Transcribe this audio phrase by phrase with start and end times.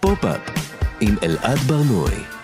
[0.00, 0.40] פופ-אפ
[1.00, 2.39] עם אלעד ברנועי.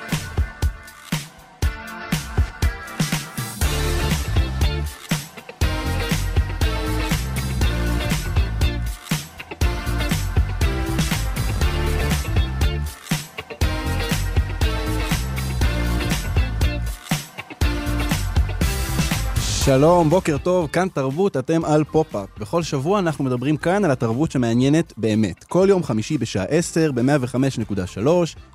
[19.67, 22.29] שלום, בוקר טוב, כאן תרבות, אתם על פופ-אפ.
[22.39, 25.45] בכל שבוע אנחנו מדברים כאן על התרבות שמעניינת באמת.
[25.45, 28.01] כל יום חמישי בשעה 10, ב-105.3,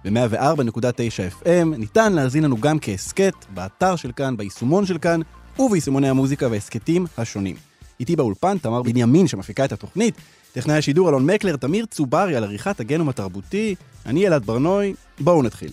[0.05, 5.19] ב-104.9 FM, ניתן להאזין לנו גם כהסכת, באתר של כאן, ביישומון של כאן,
[5.59, 7.55] וביישומוני המוזיקה וההסכתים השונים.
[7.99, 10.15] איתי באולפן תמר בנימין שמפיקה את התוכנית,
[10.53, 15.71] טכנאי השידור אלון מקלר, תמיר צוברי על עריכת הגנום התרבותי, אני אלעד ברנוי, בואו נתחיל.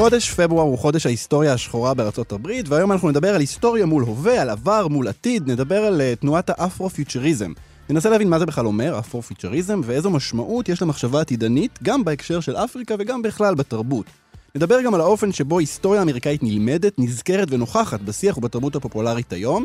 [0.00, 4.42] חודש פברואר הוא חודש ההיסטוריה השחורה בארצות הברית, והיום אנחנו נדבר על היסטוריה מול הווה,
[4.42, 7.52] על עבר מול עתיד, נדבר על uh, תנועת האפרו-פיוטריזם.
[7.90, 12.56] ננסה להבין מה זה בכלל אומר, אפרו-פיוטריזם, ואיזו משמעות יש למחשבה עתידנית, גם בהקשר של
[12.56, 14.06] אפריקה וגם בכלל בתרבות.
[14.54, 19.64] נדבר גם על האופן שבו היסטוריה אמריקאית נלמדת, נזכרת ונוכחת בשיח ובתרבות הפופולרית היום,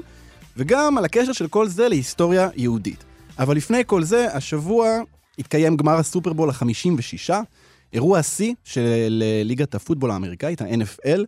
[0.57, 3.03] וגם על הקשר של כל זה להיסטוריה יהודית.
[3.39, 4.99] אבל לפני כל זה, השבוע
[5.39, 7.33] התקיים גמר הסופרבול ה-56,
[7.95, 11.19] אירוע השיא של ליגת הפוטבול האמריקאית, ה-NFL.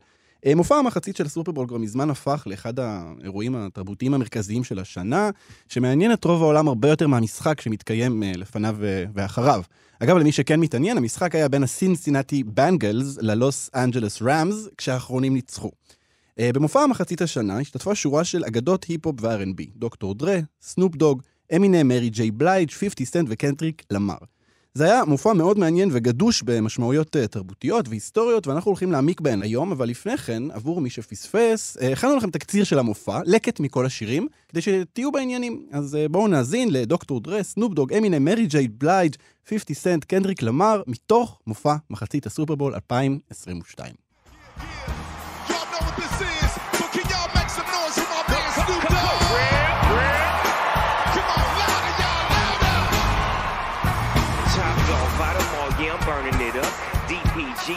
[0.46, 5.30] אה, מופע המחצית של הסופרבול כבר מזמן הפך לאחד האירועים התרבותיים המרכזיים של השנה,
[5.68, 9.62] שמעניין את רוב העולם הרבה יותר מהמשחק שמתקיים אה, לפניו אה, ואחריו.
[10.00, 15.72] אגב, למי שכן מתעניין, המשחק היה בין הסינסינטי בנגלס ללוס אנג'לס ראמס, כשהאחרונים ניצחו.
[16.40, 21.22] במופע המחצית השנה השתתפה שורה של אגדות היפ-הופ ו-R&B, דוקטור דרה, סנופ דוג,
[21.56, 24.18] אמינם, מרי ג'יי בלייג', 50 סנט וקנדריק למר.
[24.78, 29.72] זה היה מופע מאוד מעניין וגדוש במשמעויות אה, תרבותיות והיסטוריות, ואנחנו הולכים להעמיק בהן היום,
[29.72, 34.28] אבל לפני כן, עבור מי שפספס, אה, הכנו לכם תקציר של המופע, לקט מכל השירים,
[34.50, 35.66] כדי שתהיו בעניינים.
[35.72, 39.16] אז אה, בואו נאזין לדוקטור דרה, סנופ דוג, אמינם, מרי ג'יי בלייג',
[39.50, 43.94] 50 סנט, קנדריק למר, מתוך מופע מחצית הסופרבול 2022.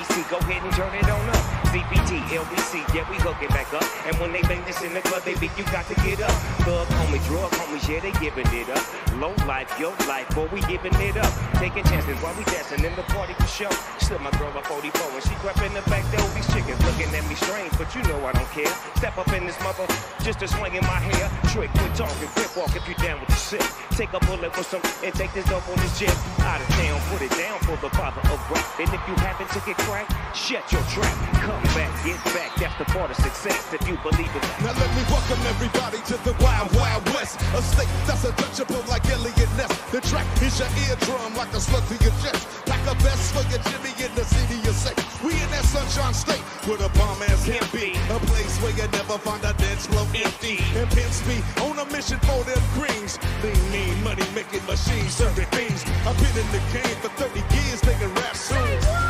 [0.01, 1.50] GC, go ahead and turn it on up.
[1.71, 3.87] CPT, LBC, yeah, we hook it back up.
[4.03, 6.35] And when they bang this in the club, they you got to get up.
[6.67, 8.83] Thug homie, drug homies, yeah, they giving it up.
[9.23, 11.31] Low life, yo life, boy, we giving it up.
[11.63, 13.71] Taking chances while we dancing in the party for show.
[14.03, 16.27] Slip my girl a 44 and she crept in the back door.
[16.35, 18.75] These chickens looking at me strange, but you know I don't care.
[18.99, 19.87] Step up in this mother,
[20.27, 21.31] just a swing in my hair.
[21.55, 23.63] Trick, quit talking, quit walk if you down with the shit.
[23.95, 26.17] Take a bullet with some and take this dope on this jet.
[26.43, 28.67] Out of town, put it down for the father of rap.
[28.83, 31.15] And if you happen to get crack, shut your trap.
[31.47, 32.51] Come back, get back.
[32.57, 34.45] That's the part of success if you believe it.
[34.61, 37.41] Now let me welcome everybody to the Wild Wild West.
[37.57, 39.73] A state that's untouchable like Elliot Ness.
[39.91, 42.47] The track is your eardrum like a slug to your chest.
[42.69, 44.95] Like a vest for your Jimmy in the city you say.
[45.25, 47.97] We in that sunshine state where the bomb ass can be.
[48.13, 50.59] A place where you never find a dance floor empty.
[50.77, 53.19] And pimps be on a mission for them greens.
[53.43, 55.85] Lean, mean, money making machines, serving fiends.
[56.07, 59.10] I've been in the game for 30 years, making rap songs.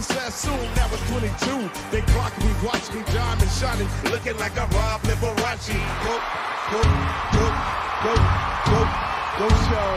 [0.00, 1.70] Since was Sassoon, now it's 22.
[1.90, 5.76] They clock me, watch me, diamond shining, looking like a Rob Liberace.
[6.04, 6.16] Go,
[6.72, 6.80] go,
[7.36, 7.44] go,
[8.00, 8.14] go,
[8.64, 8.80] go,
[9.36, 9.90] go, show.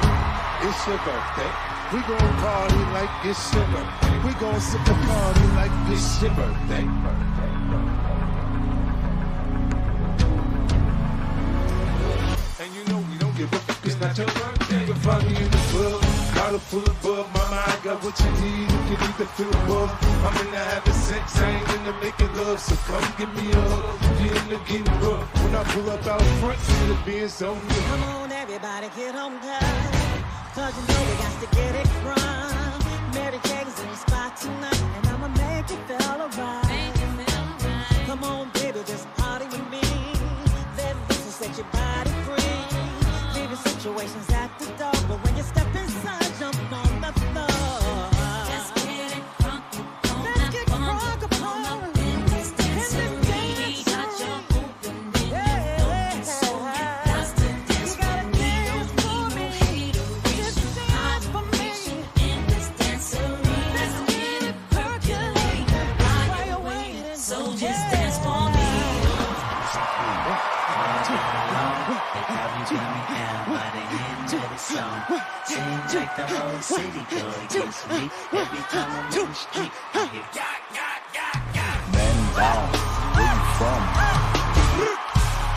[0.68, 1.52] It's your birthday.
[1.94, 4.28] We gon' party like it's your birthday.
[4.28, 6.84] We gon' sip the party like it's your birthday.
[12.60, 14.53] And you know we don't give a fuck, it's not your birthday.
[16.54, 17.34] Collar full of.
[17.34, 19.92] Mama, I got what you need you need to feel above.
[20.26, 22.60] I'm in the having sex, I ain't in the making love.
[22.60, 25.26] So come give me a hug you're in the getting rough.
[25.42, 27.76] When I pull up out front, see the Benz on me.
[27.90, 30.14] Come on, everybody, get on down.
[30.54, 32.74] Cause you know we got to get it from.
[33.14, 34.83] Mary Jane's in the spot tonight,
[74.74, 75.06] song.
[75.46, 78.10] Seems like the whole city go against me.
[78.34, 81.82] Every time I'm on the street, I hear yak, yak, yak, yak.
[81.94, 82.66] Man down,
[83.14, 83.82] where you from?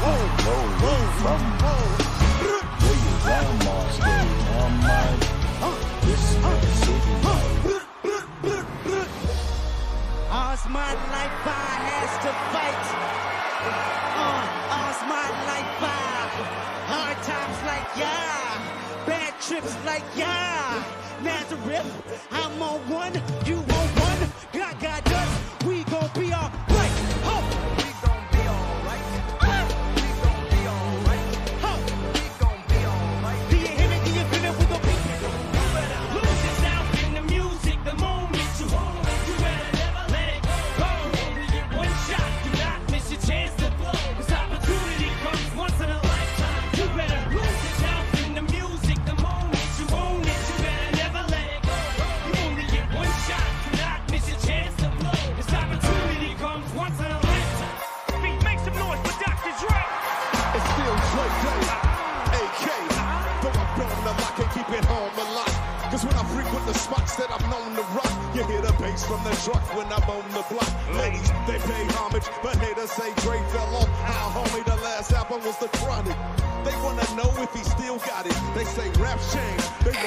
[0.03, 1.41] Whoa, whoa, where you from?
[2.45, 2.61] Your
[3.25, 3.77] grandma?
[6.07, 7.15] This is the city
[10.37, 12.85] All's my life I has to fight.
[14.25, 16.05] Uh, all's my life I.
[16.93, 18.76] Hard times like yeah
[19.49, 20.83] trips like, yeah,
[21.23, 21.87] Nazareth,
[22.33, 23.13] I'm on one,
[23.45, 24.06] you won't.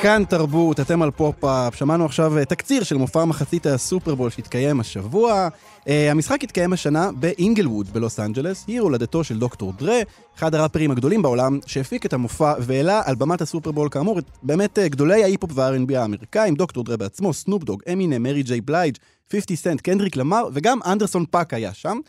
[0.10, 5.48] כאן תרבות, אתם על פופ-אפ, שמענו עכשיו אה, תקציר של מופע מחצית הסופרבול שהתקיים השבוע.
[5.88, 10.00] אה, המשחק התקיים השנה באינגלווד בלוס אנג'לס, עיר הולדתו של דוקטור דרה,
[10.38, 14.88] אחד הראפרים הגדולים בעולם, שהפיק את המופע והעלה על במת הסופרבול כאמור את באמת אה,
[14.88, 18.98] גדולי ההיפ-הופ וה-R&B האמריקאים, דוקטור דרה בעצמו, סנופ דוג, אמינם, מרי ג'יי בלייג',
[19.32, 22.00] 50 סנט, קנדריק למר, וגם אנדרסון פאק היה שם.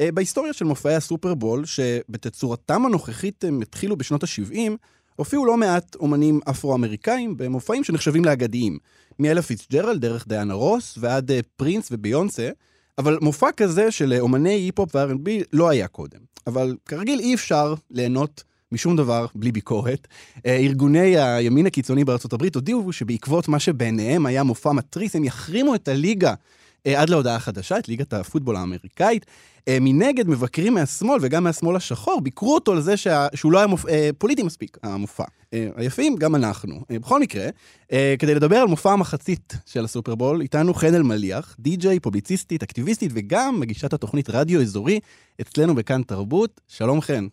[0.00, 4.70] בהיסטוריה של מופעי הסופרבול, שבתצורתם הנוכחית הם התחילו בשנות ה-70,
[5.18, 8.78] הופיעו לא מעט אומנים אפרו-אמריקאים במופעים שנחשבים לאגדיים.
[9.18, 12.50] מאלה פיצג'רלד דרך דיאנה רוס ועד אה, פרינס וביונסה,
[12.98, 16.18] אבל מופע כזה של אה, אומני היפ-הופ ו-R&B לא היה קודם.
[16.46, 20.08] אבל כרגיל אי אפשר ליהנות משום דבר בלי ביקורת.
[20.46, 25.74] אה, ארגוני הימין הקיצוני בארצות הברית הודיעו שבעקבות מה שבעיניהם היה מופע מתריס, הם יחרימו
[25.74, 26.34] את הליגה
[26.84, 29.26] עד להודעה חדשה, את ליגת הפוטבול האמריקאית.
[29.68, 33.26] אה, מנגד, מבקרים מהשמאל וגם מהשמאל השחור ביקרו אותו על זה שה...
[33.34, 33.86] שהוא לא היה מופ...
[33.86, 35.24] אה, פוליטי מספיק, המופע.
[35.54, 36.74] אה, היפים, גם אנחנו.
[36.90, 37.46] אה, בכל מקרה,
[37.92, 43.60] אה, כדי לדבר על מופע המחצית של הסופרבול, איתנו חן אלמליח, די-ג'יי, פובליציסטית, אקטיביסטית וגם
[43.60, 45.00] מגישת התוכנית רדיו אזורי
[45.40, 46.60] אצלנו בכאן תרבות.
[46.68, 47.26] שלום חן.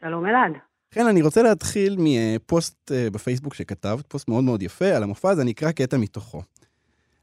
[0.00, 0.52] שלום אלעד.
[0.90, 5.42] כן, אני רוצה להתחיל מפוסט אה, בפייסבוק שכתבת, פוסט מאוד מאוד יפה על המופע הזה,
[5.42, 6.42] אני אקרא קטע מתוכו.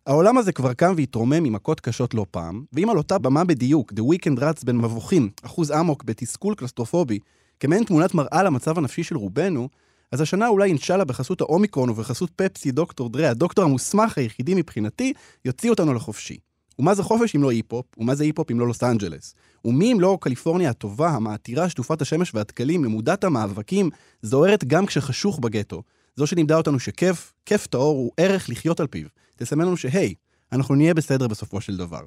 [0.07, 4.01] העולם הזה כבר קם והתרומם ממכות קשות לא פעם, ואם על אותה במה בדיוק, The
[4.01, 7.19] Weeknd רץ בין מבוכים, אחוז אמוק בתסכול קלסטרופובי,
[7.59, 9.69] כמעין תמונת מראה למצב הנפשי של רובנו,
[10.11, 15.13] אז השנה אולי אינשאללה בחסות האומיקרון ובחסות פפסי דוקטור דרה, הדוקטור המוסמך היחידי מבחינתי,
[15.45, 16.37] יוציא אותנו לחופשי.
[16.79, 17.85] ומה זה חופש אם לא היפ-הופ?
[17.97, 19.35] ומה זה היפ-הופ אם לא לוס אנג'לס?
[19.65, 23.89] ומי אם לא קליפורניה הטובה, המעטירה שטופת השמש והדקלים, למודת המאבקים,
[24.21, 25.83] זוהרת גם כשחשוך בגטו.
[26.17, 29.07] זו שלימדה אותנו שכיף, כיף טהור הוא ערך לחיות על פיו.
[29.35, 30.13] תסמן לנו שהי,
[30.51, 31.99] אנחנו נהיה בסדר בסופו של דבר.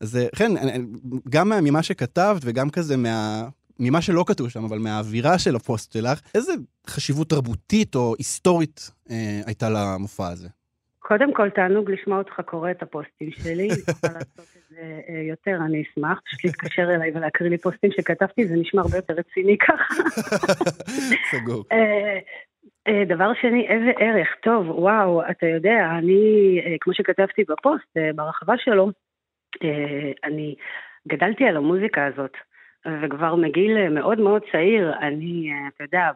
[0.00, 0.86] אז אה, כן, אני- אני-
[1.28, 3.48] גם מה- ממה שכתבת וגם כזה מה...
[3.80, 6.52] ממה שלא כתוב שם, אבל מהאווירה של הפוסט שלך, איזה
[6.86, 10.48] חשיבות תרבותית או היסטורית אה, הייתה למופע הזה?
[10.98, 13.68] קודם כל, תענוג לשמוע אותך קורא את הפוסטים שלי.
[13.70, 14.76] אם תוכל לעשות את זה
[15.08, 16.18] אה, יותר, אני אשמח.
[16.26, 19.94] פשוט להתקשר אליי ולהקריא לי פוסטים שכתבתי, זה נשמע הרבה יותר רציני ככה.
[21.32, 21.64] סגור.
[22.88, 24.28] אה, דבר שני, איזה ערך.
[24.42, 28.90] טוב, וואו, אתה יודע, אני, אה, כמו שכתבתי בפוסט, אה, ברחבה שלו,
[30.24, 30.54] אני
[31.08, 32.32] גדלתי על המוזיקה הזאת.
[33.02, 36.10] וכבר מגיל מאוד מאוד צעיר, אני, אתה יודע,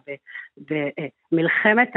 [1.33, 1.91] במלחמת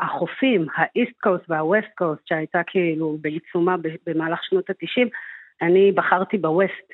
[0.00, 5.08] החופים, האיסט קוסט והווסט קוסט, שהייתה כאילו בעיצומה במהלך שנות ה-90,
[5.62, 6.92] אני בחרתי בווסט,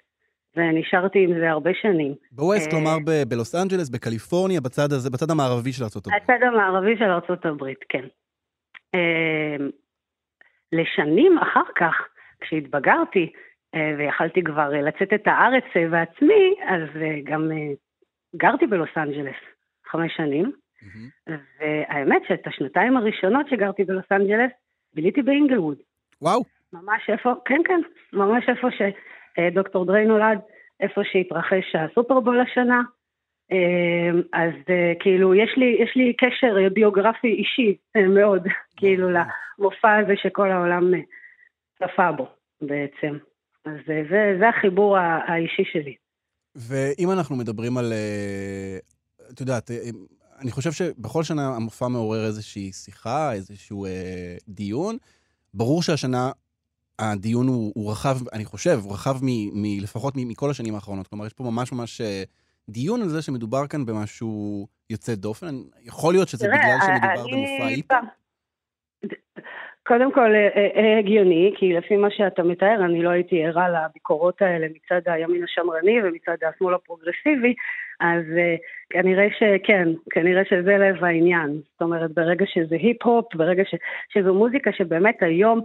[0.57, 2.15] ונשארתי עם זה הרבה שנים.
[2.33, 6.23] בווסט, אה, כלומר ב- בלוס אנג'לס, בקליפורניה, בצד הזה, בצד המערבי של הברית.
[6.23, 8.05] הצד המערבי של הברית, כן.
[8.95, 9.57] אה,
[10.73, 11.95] לשנים אחר כך,
[12.41, 13.33] כשהתבגרתי,
[13.75, 16.83] אה, ויכלתי כבר לצאת את הארץ בעצמי, אז
[17.25, 17.51] גם
[18.37, 19.37] גרתי בלוס אנג'לס
[19.87, 20.53] חמש שנים,
[20.83, 21.39] מהמם.
[21.61, 24.51] והאמת שאת השנתיים הראשונות שגרתי בלוס אנג'לס,
[24.95, 25.77] ביליתי באינגלווד.
[26.23, 26.43] וואו,
[26.73, 27.81] ממש איפה, כן, כן,
[28.13, 28.69] ממש איפה
[29.37, 30.39] שדוקטור דריי נולד,
[30.81, 32.81] איפה שהתרחש הסופרבול השנה.
[33.53, 38.47] אה, אז אה, כאילו, יש לי, יש לי קשר אה, ביוגרפי אישי אה, מאוד,
[38.79, 41.01] כאילו, למופע הזה שכל העולם אה,
[41.79, 42.27] צפה בו
[42.61, 43.19] בעצם.
[43.65, 45.95] אז אה, זה, זה החיבור האישי שלי.
[46.57, 47.93] ואם אנחנו מדברים על...
[47.93, 48.79] אה,
[49.33, 49.77] את יודעת, אה,
[50.41, 54.97] אני חושב שבכל שנה המופע מעורר איזושהי שיחה, איזשהו אה, דיון.
[55.55, 56.31] ברור שהשנה
[57.01, 59.27] הדיון הוא, הוא רחב, אני חושב, הוא רחב מ,
[59.63, 61.07] מ, לפחות מ, מכל השנים האחרונות.
[61.07, 62.23] כלומר, יש פה ממש ממש אה,
[62.69, 65.55] דיון על זה שמדובר כאן במשהו יוצא דופן.
[65.83, 68.05] יכול להיות שזה תראה, בגלל שמדובר אני במופע היפ פעם-
[69.87, 74.43] קודם כל, אה, אה, הגיוני, כי לפי מה שאתה מתאר, אני לא הייתי ערה לביקורות
[74.43, 77.55] האלה מצד הימין השמרני ומצד השמאל הפרוגרסיבי,
[78.01, 78.55] אז אה,
[78.91, 81.61] כנראה שכן, כנראה שזה לב העניין.
[81.73, 83.75] זאת אומרת, ברגע שזה היפ-הופ, ברגע ש,
[84.09, 85.61] שזו מוזיקה שבאמת היום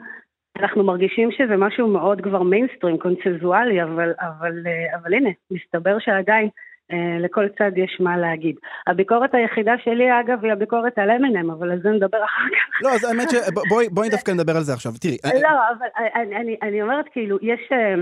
[0.59, 6.49] אנחנו מרגישים שזה משהו מאוד כבר מיינסטרים, קונצנזואלי, אבל, אבל, אה, אבל הנה, מסתבר שעדיין
[6.91, 8.55] אה, לכל צד יש מה להגיד.
[8.87, 12.83] הביקורת היחידה שלי, אגב, היא הביקורת על אמינם, אבל על זה נדבר אחר כך.
[12.83, 14.91] לא, אז האמת שבואי בואי דווקא נדבר על זה עכשיו.
[15.01, 17.59] תראי, אה, לא, אבל אני, אני, אני אומרת, כאילו, יש...
[17.71, 17.95] אה,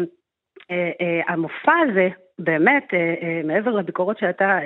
[0.71, 4.59] אה, אה, המופע הזה, באמת, אה, מעבר לביקורות שאתה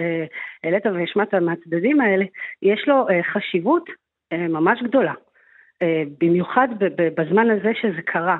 [0.63, 2.25] העלית והשמעת מהצדדים האלה,
[2.61, 3.83] יש לו חשיבות
[4.33, 5.13] ממש גדולה.
[5.81, 6.67] אה, במיוחד
[7.17, 8.37] בזמן הזה שזה קרה.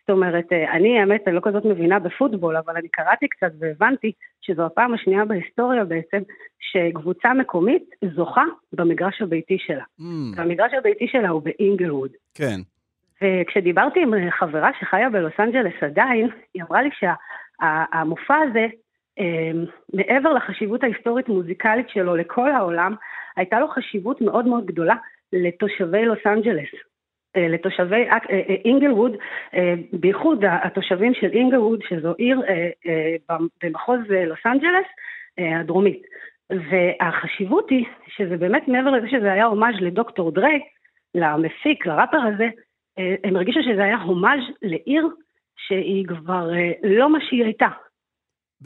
[0.00, 4.12] זאת אומרת, אה, אני, האמת, אני לא כזאת מבינה בפוטבול, אבל אני קראתי קצת והבנתי
[4.40, 6.22] שזו הפעם השנייה בהיסטוריה בעצם,
[6.60, 7.84] שקבוצה מקומית
[8.14, 9.84] זוכה במגרש הביתי שלה.
[10.00, 10.04] אממ,
[10.36, 12.10] והמגרש הביתי שלה הוא באינגלווד.
[12.34, 12.60] כן.
[13.22, 18.66] וכשדיברתי עם אה, חברה שחיה בלוס אנג'לס עדיין, היא אמרה לי שהמופע הזה,
[19.18, 19.50] אה,
[19.94, 22.94] מעבר לחשיבות ההיסטורית-מוזיקלית שלו לכל העולם,
[23.36, 24.94] הייתה לו חשיבות מאוד מאוד גדולה
[25.32, 26.68] לתושבי לוס אנג'לס.
[27.36, 29.16] אה, לתושבי אה, אה, אינגלווד,
[29.92, 32.40] בייחוד התושבים של אינגלווד, שזו עיר
[33.62, 34.86] במחוז לוס אנג'לס
[35.38, 36.02] הדרומית.
[36.50, 40.60] והחשיבות היא שזה באמת מעבר לזה שזה היה הומאז' לדוקטור דריי,
[41.14, 42.48] למפיק, לראפר הזה,
[43.24, 45.08] הם הרגישו שזה היה הומאז' לעיר
[45.56, 46.50] שהיא כבר
[46.82, 47.68] לא מה שהיא הייתה.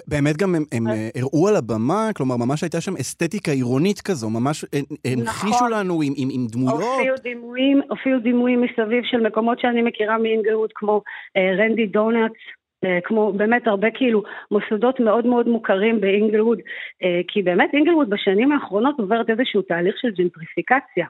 [0.06, 4.30] באמת גם הם, הם אה, הראו על הבמה, כלומר, ממש הייתה שם אסתטיקה עירונית כזו,
[4.30, 5.72] ממש אה, הנחישו נכון.
[5.72, 6.82] לנו עם, עם, עם דמויות.
[6.82, 11.02] הופיעו דימויים, הופיעו דימויים מסביב של מקומות שאני מכירה מאינגלווד, כמו
[11.36, 12.36] אה, רנדי דונלדס,
[12.84, 16.58] אה, כמו באמת הרבה כאילו מוסדות מאוד מאוד מוכרים באינגלווד,
[17.02, 21.06] אה, כי באמת אינגלווד בשנים האחרונות עוברת איזשהו תהליך של ג'נטריפיקציה.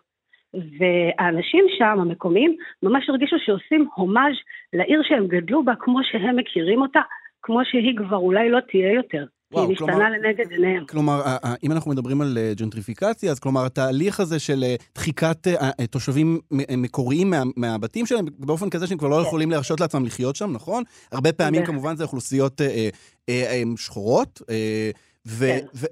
[0.79, 4.35] והאנשים שם, המקומיים, ממש הרגישו שעושים הומאז'
[4.73, 7.01] לעיר שהם גדלו בה כמו שהם מכירים אותה,
[7.47, 9.25] כמו שהיא כבר אולי לא תהיה יותר.
[9.53, 10.87] וואו, היא כלומר- משתנה לנגד עיניהם.
[10.87, 11.23] כלומר,
[11.65, 16.41] אם אנחנו מדברים על אה, ג'נטריפיקציה, אז כלומר, התהליך הזה של אה, דחיקת אה, תושבים
[16.77, 20.83] מקוריים מה- מהבתים שלהם, באופן כזה שהם כבר לא יכולים להרשות לעצמם לחיות שם, נכון?
[21.13, 21.67] הרבה פעמים בהחלט.
[21.75, 22.89] כמובן זה אוכלוסיות אה,
[23.29, 24.43] אה, שחורות.
[24.51, 24.91] אה,
[25.27, 25.67] ו- כן.
[25.75, 25.87] ו-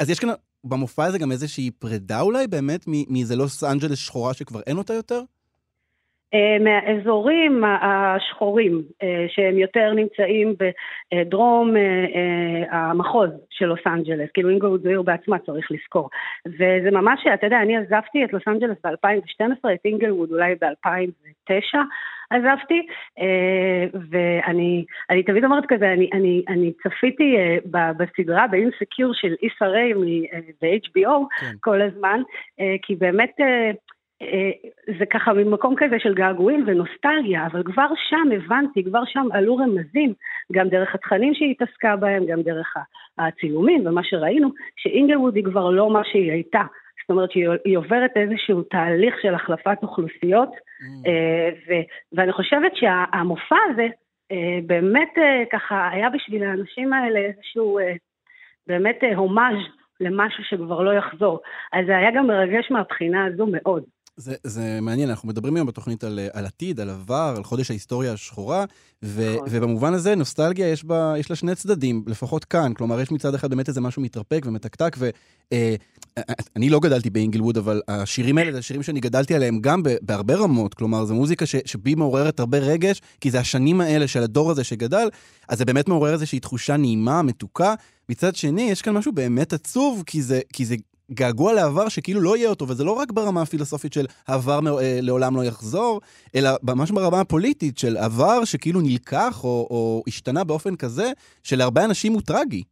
[0.00, 0.28] אז יש כאן
[0.64, 5.22] במופע הזה גם איזושהי פרידה אולי באמת מאיזה לוס אנג'לס שחורה שכבר אין אותה יותר?
[6.34, 14.82] אה, מהאזורים השחורים, אה, שהם יותר נמצאים בדרום אה, המחוז של לוס אנג'לס, כאילו אינגלווד
[14.82, 16.10] זו עיר בעצמה, צריך לזכור.
[16.46, 21.78] וזה ממש, אתה יודע, אני עזבתי את לוס אנג'לס ב-2012, את אינגלווד אולי ב-2009
[22.30, 22.86] עזבתי,
[24.10, 27.36] ואני אני תמיד אומרת כזה, אני, אני, אני צפיתי
[27.96, 29.92] בסדרה באינסקיור של איסה ריי
[30.62, 31.52] ב-HBO כן.
[31.60, 32.20] כל הזמן,
[32.82, 33.36] כי באמת...
[34.22, 34.50] אה,
[34.98, 40.14] זה ככה ממקום כזה של געגועים ונוסטלגיה, אבל כבר שם הבנתי, כבר שם עלו רמזים,
[40.52, 42.74] גם דרך התכנים שהיא התעסקה בהם, גם דרך
[43.18, 46.62] הצילומים ומה שראינו, שאינגלווד היא כבר לא מה שהיא הייתה.
[47.02, 50.50] זאת אומרת שהיא היא עוברת איזשהו תהליך של החלפת אוכלוסיות,
[51.06, 53.86] אה, ו- ואני חושבת שהמופע הזה
[54.32, 55.14] אה, באמת
[55.52, 57.78] ככה היה בשביל האנשים האלה איזשהו
[58.66, 59.56] באמת הומאז'
[60.00, 61.40] למשהו שכבר לא יחזור.
[61.72, 63.84] אז זה היה גם מרגש מהבחינה הזו מאוד.
[64.20, 68.12] זה, זה מעניין, אנחנו מדברים היום בתוכנית על, על עתיד, על עבר, על חודש ההיסטוריה
[68.12, 68.64] השחורה,
[69.02, 69.48] ו, נכון.
[69.50, 72.74] ובמובן הזה נוסטלגיה יש, בה, יש לה שני צדדים, לפחות כאן.
[72.74, 78.38] כלומר, יש מצד אחד באמת איזה משהו מתרפק ומתקתק, ואני לא גדלתי באינגלווד, אבל השירים
[78.38, 80.74] האלה זה שירים שאני גדלתי עליהם גם בהרבה רמות.
[80.74, 84.64] כלומר, זו מוזיקה ש, שבי מעוררת הרבה רגש, כי זה השנים האלה של הדור הזה
[84.64, 85.08] שגדל,
[85.48, 87.74] אז זה באמת מעורר איזושהי תחושה נעימה, מתוקה.
[88.08, 90.76] מצד שני, יש כאן משהו באמת עצוב, כי זה, כי זה
[91.12, 95.36] געגוע לעבר שכאילו לא יהיה אותו, וזה לא רק ברמה הפילוסופית של העבר אה, לעולם
[95.36, 96.00] לא יחזור,
[96.36, 101.12] אלא ממש ברמה הפוליטית של עבר שכאילו נלקח או, או השתנה באופן כזה,
[101.42, 102.62] שלהרבה אנשים הוא טרגי.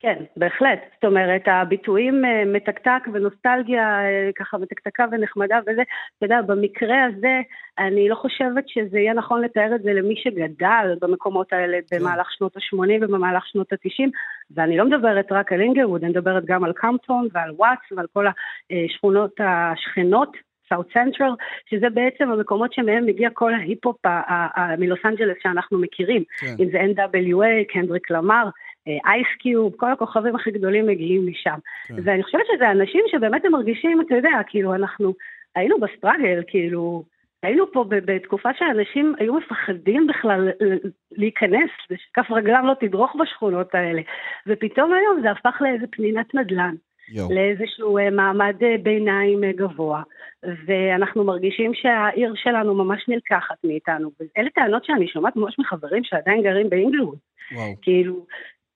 [0.00, 0.80] כן, בהחלט.
[0.94, 5.82] זאת אומרת, הביטויים אה, מתקתק ונוסטלגיה אה, ככה מתקתקה ונחמדה וזה,
[6.18, 7.40] אתה יודע, במקרה הזה,
[7.78, 12.56] אני לא חושבת שזה יהיה נכון לתאר את זה למי שגדל במקומות האלה במהלך שנות
[12.56, 14.08] ה-80 ובמהלך שנות ה-90,
[14.56, 18.26] ואני לא מדברת רק על אינגלווד, אני מדברת גם על קמפטון ועל וואטס ועל כל
[18.70, 20.48] השכונות השכנות.
[20.68, 21.30] South Central,
[21.70, 23.96] שזה בעצם המקומות שמהם מגיע כל ההיפ-הופ
[24.78, 26.22] מלוס אנג'לס שאנחנו מכירים.
[26.40, 26.54] כן.
[26.58, 28.48] אם זה NWA, קנדריק למר,
[28.86, 31.58] אייס קיוב, כל הכוכבים הכי גדולים מגיעים משם.
[31.88, 31.94] כן.
[32.04, 35.14] ואני חושבת שזה אנשים שבאמת הם מרגישים, אתה יודע, כאילו אנחנו
[35.56, 37.04] היינו ב struggle, כאילו,
[37.42, 40.50] היינו פה בתקופה שאנשים היו מפחדים בכלל
[41.12, 44.02] להיכנס, שכף רגלם לא תדרוך בשכונות האלה.
[44.46, 46.74] ופתאום היום זה הפך לאיזה פנינת נדל"ן.
[47.12, 47.28] יואו.
[47.34, 50.02] לאיזשהו אה, מעמד אה, ביניים אה, גבוה,
[50.66, 54.10] ואנחנו מרגישים שהעיר שלנו ממש נלקחת מאיתנו.
[54.20, 57.18] ואלה טענות שאני שומעת ממש מחברים שעדיין גרים באינגלווד.
[57.52, 57.74] וואו.
[57.82, 58.26] כאילו,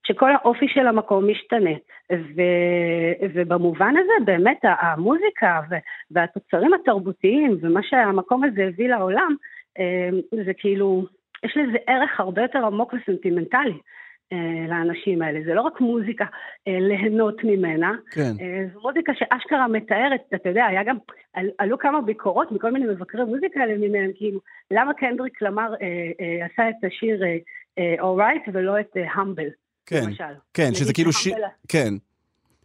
[0.07, 1.71] שכל האופי של המקום משתנה.
[2.13, 2.43] ו,
[3.35, 5.61] ובמובן הזה באמת המוזיקה
[6.11, 9.35] והתוצרים התרבותיים ומה שהמקום הזה הביא לעולם,
[9.79, 10.09] אה,
[10.45, 11.07] זה כאילו,
[11.45, 13.79] יש לזה ערך הרבה יותר עמוק וסנטימנטלי.
[14.33, 16.25] אה, לאנשים האלה, זה לא רק מוזיקה
[16.69, 18.33] אה, ליהנות ממנה, כן.
[18.75, 20.97] זו מוזיקה שאשכרה מתארת, אתה יודע, היה גם,
[21.35, 24.41] על- עלו כמה ביקורות מכל מיני מבקרי מוזיקה למיניהם, כאילו,
[24.71, 27.23] למה קנדריק למר אה, אה, עשה את השיר
[27.79, 29.49] אה, אורייט ולא את המבל,
[29.87, 30.01] כן.
[30.07, 30.35] למשל.
[30.55, 31.37] כן, שזה כאילו שיר...
[31.69, 31.95] כן.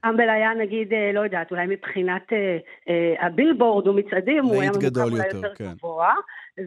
[0.05, 2.57] אמבל היה נגיד, אה, לא יודעת, אולי מבחינת אה,
[2.89, 5.73] אה, הבילבורד או מצעדים, הוא היה ממוקם אולי יותר, יותר כן.
[5.73, 6.13] גבוה.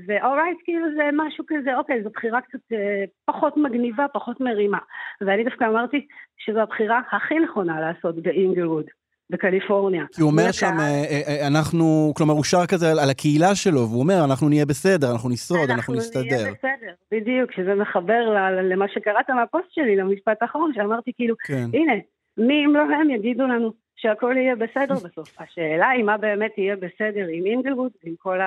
[0.06, 4.78] ואורייט, כאילו זה משהו כזה, אוקיי, זו בחירה קצת אה, פחות מגניבה, פחות מרימה.
[5.20, 6.06] ואני דווקא אמרתי
[6.38, 8.84] שזו הבחירה הכי נכונה לעשות באינגלווד,
[9.30, 10.04] בקליפורניה.
[10.12, 10.74] כי הוא אומר שם.
[10.80, 14.66] אה, אה, אה, אנחנו, כלומר, הוא שר כזה על, הקהילה שלו, והוא אומר, אנחנו נהיה
[14.66, 16.22] בסדר, אנחנו נשרוד, אנחנו נסתדר.
[16.22, 21.68] נהיה בסדר, בדיוק, שזה מחבר ל- למה שקראת מהפוסט שלי, למשפט האחרון, שאמרתי כאילו, כן.
[21.72, 21.92] הנה,
[22.36, 25.40] מי אם לא הם יגידו לנו שהכל יהיה בסדר בסוף.
[25.40, 28.38] השאלה היא מה באמת יהיה בסדר עם אינגלווד, עם כל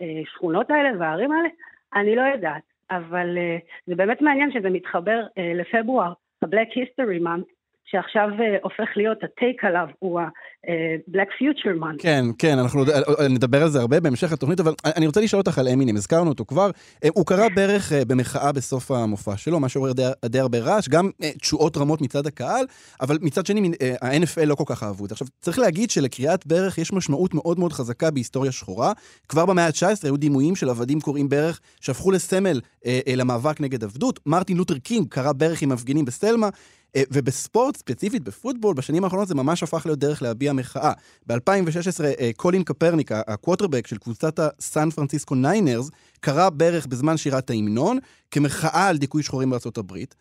[0.00, 1.48] השכונות האלה והערים האלה,
[1.94, 2.62] אני לא יודעת.
[2.90, 3.38] אבל
[3.86, 7.48] זה באמת מעניין שזה מתחבר לפברואר, ה-Black History Month,
[7.90, 12.02] שעכשיו אה, הופך להיות הטייק עליו, הוא ה-Black Future Month.
[12.02, 12.84] כן, כן, אנחנו
[13.20, 16.28] אה, נדבר על זה הרבה בהמשך התוכנית, אבל אני רוצה לשאול אותך על אמינם, הזכרנו
[16.30, 16.70] אותו כבר.
[17.04, 17.48] אה, הוא קרא
[17.92, 22.00] אה, במחאה בסוף המופע שלו, מה שעורר די- די הרבה רעש, גם אה, תשואות רמות
[22.00, 22.66] מצד הקהל,
[23.00, 25.14] אבל מצד שני, אה, ה-NFL לא כל כך אהבו את זה.
[25.14, 28.92] עכשיו, צריך להגיד שלקריאת ברך יש משמעות מאוד מאוד חזקה בהיסטוריה שחורה.
[29.28, 33.84] כבר במאה ה-19 היו דימויים של עבדים כורעים ברך, שהפכו לסמל אה, אה, למאבק נגד
[33.84, 34.20] עבדות.
[34.26, 36.48] מרטין לותר קינג כרע ברך עם מפגינים בסלמה.
[36.96, 40.92] אה, ובספורט, ספציפית בפוטבול, בשנים האחרונות זה ממש הפך להיות דרך להביע מחאה.
[41.26, 47.98] ב-2016 אה, קולין קפרניק, הקוורטרבק של קבוצת הסן פרנסיסקו ניינרס, כרע ברך בזמן שירת ההמנון,
[48.30, 50.14] כמחאה על דיכוי שחורים בארצות הברית.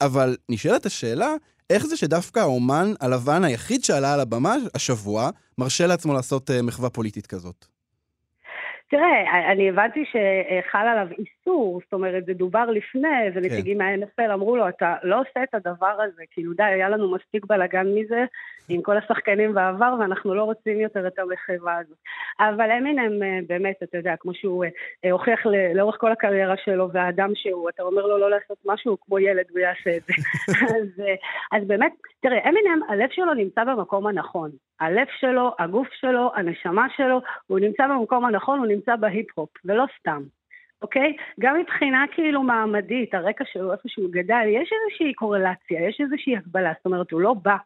[0.00, 1.34] אבל נשאלת השאלה,
[1.70, 6.90] איך זה שדווקא האומן הלבן היחיד שעלה על הבמה השבוע, מרשה לעצמו לעשות אה, מחווה
[6.90, 7.66] פוליטית כזאת?
[8.90, 14.68] תראה, אני הבנתי שחל עליו איסור, זאת אומרת, זה דובר לפני, ונציגים מה-NFL אמרו לו,
[14.68, 18.24] אתה לא עושה את הדבר הזה, כאילו די, היה לנו מספיק בלאגן מזה
[18.68, 21.98] עם כל השחקנים בעבר, ואנחנו לא רוצים יותר את המחווה הזאת.
[22.40, 24.64] אבל אמינם אה, באמת, אתה יודע, כמו שהוא
[25.04, 28.90] אה, הוכיח ל- לאורך כל הקריירה שלו, והאדם שהוא, אתה אומר לו לא לעשות משהו,
[28.90, 30.12] הוא כמו ילד, הוא יעשה את זה.
[30.76, 31.14] אז, אה,
[31.58, 34.50] אז באמת, תראה, אמינם, הלב שלו נמצא במקום הנכון.
[34.80, 40.22] הלב שלו, הגוף שלו, הנשמה שלו, הוא נמצא במקום הנכון, הוא נמצא בהיפ-הופ, ולא סתם.
[40.82, 41.16] אוקיי?
[41.40, 46.72] גם מבחינה כאילו מעמדית, הרקע שלו, איפה שהוא גדל, יש איזושהי קורלציה, יש איזושהי הגבלה.
[46.76, 47.56] זאת אומרת, הוא לא בא,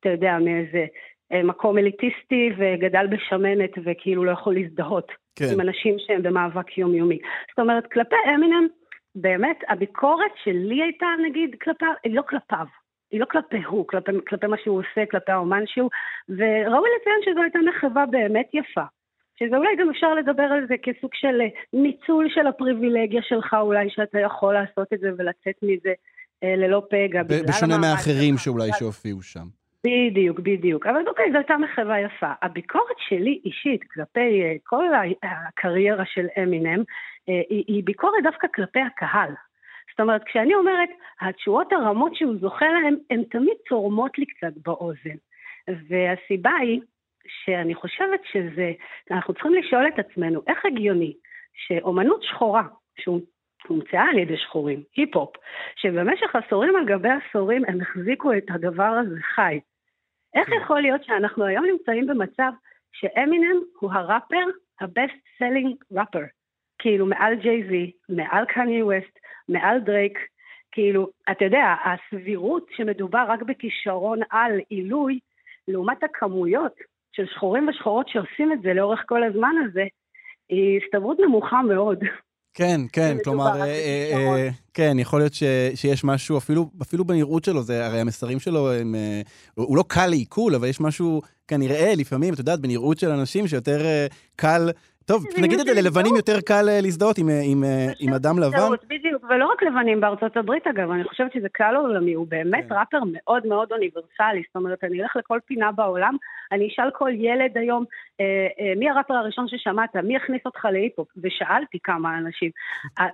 [0.00, 0.86] אתה יודע, מאיזה
[1.32, 5.44] אה, מקום אליטיסטי וגדל בשמנת וכאילו לא יכול להזדהות כן.
[5.52, 7.18] עם אנשים שהם במאבק יומיומי.
[7.50, 8.66] זאת אומרת, כלפי אמינם,
[9.14, 12.66] באמת, הביקורת שלי הייתה, נגיד, כלפיו, היא לא כלפיו.
[13.10, 15.90] היא לא כלפי הוא, כלפי, כלפי מה שהוא עושה, כלפי האומן שהוא,
[16.28, 18.84] וראוי לציין שזו הייתה מחווה באמת יפה.
[19.38, 23.90] שזה אולי גם אפשר לדבר על זה כסוג של אה, ניצול של הפריבילגיה שלך, אולי
[23.90, 25.92] שאתה יכול לעשות את זה ולצאת מזה
[26.44, 27.22] אה, ללא פגע.
[27.22, 28.38] בשונה מאחרים.
[28.38, 29.57] שאולי שהופיעו שם.
[29.86, 30.86] בדיוק, בדיוק.
[30.86, 32.32] אבל אוקיי, זו הייתה מחווה יפה.
[32.42, 34.84] הביקורת שלי אישית כלפי אה, כל
[35.22, 36.82] הקריירה של אמינם,
[37.28, 39.30] אה, היא, היא ביקורת דווקא כלפי הקהל.
[39.90, 40.88] זאת אומרת, כשאני אומרת,
[41.20, 45.16] התשואות הרמות שהוא זוכה להן, הן תמיד צורמות לי קצת באוזן.
[45.88, 46.80] והסיבה היא
[47.28, 48.72] שאני חושבת שזה,
[49.10, 51.14] אנחנו צריכים לשאול את עצמנו, איך הגיוני
[51.54, 52.62] שאומנות שחורה,
[53.62, 55.36] שהומצאה על ידי שחורים, היפ-הופ,
[55.76, 59.60] שבמשך עשורים על גבי עשורים הם החזיקו את הדבר הזה חי.
[60.34, 62.52] איך יכול להיות שאנחנו היום נמצאים במצב
[62.92, 64.44] שאמינם הוא הראפר,
[64.80, 66.24] ה-best selling ראפר?
[66.78, 69.18] כאילו מעל ג'יי-זי, מעל קניה ווסט,
[69.48, 70.18] מעל דרייק,
[70.72, 75.18] כאילו, אתה יודע, הסבירות שמדובר רק בכישרון על עילוי,
[75.68, 76.74] לעומת הכמויות
[77.12, 79.84] של שחורים ושחורות שעושים את זה לאורך כל הזמן הזה,
[80.48, 82.04] היא הסתברות נמוכה מאוד.
[82.58, 84.36] כן, כן, כלומר, אה, אה.
[84.36, 85.32] אה, כן, יכול להיות
[85.74, 88.94] שיש משהו, אפילו, בנראות שלו, זה הרי המסרים שלו הם...
[89.54, 94.06] הוא לא קל לעיכול, אבל יש משהו, כנראה, לפעמים, את יודעת, בנראות של אנשים שיותר
[94.36, 94.70] קל...
[95.08, 96.16] טוב, נגיד את זה, ללבנים.
[96.16, 98.58] יותר קל אה, להזדהות עם, אה, אה, אדם לבן.
[98.88, 102.74] בדיוק, ולא רק לבנים בארצות הברית אגב, אני חושבת שזה כלל עולמי, הוא באמת כן.
[102.74, 106.16] ראפר מאוד מאוד אוניברסלי, זאת אומרת, אני אלך לכל פינה בעולם,
[106.52, 107.84] אני אשאל כל ילד היום,
[108.76, 112.50] מי הראפר הראשון ששמעת, מי הכניס אותך להיפ-הופ, ושאלתי כמה אנשים.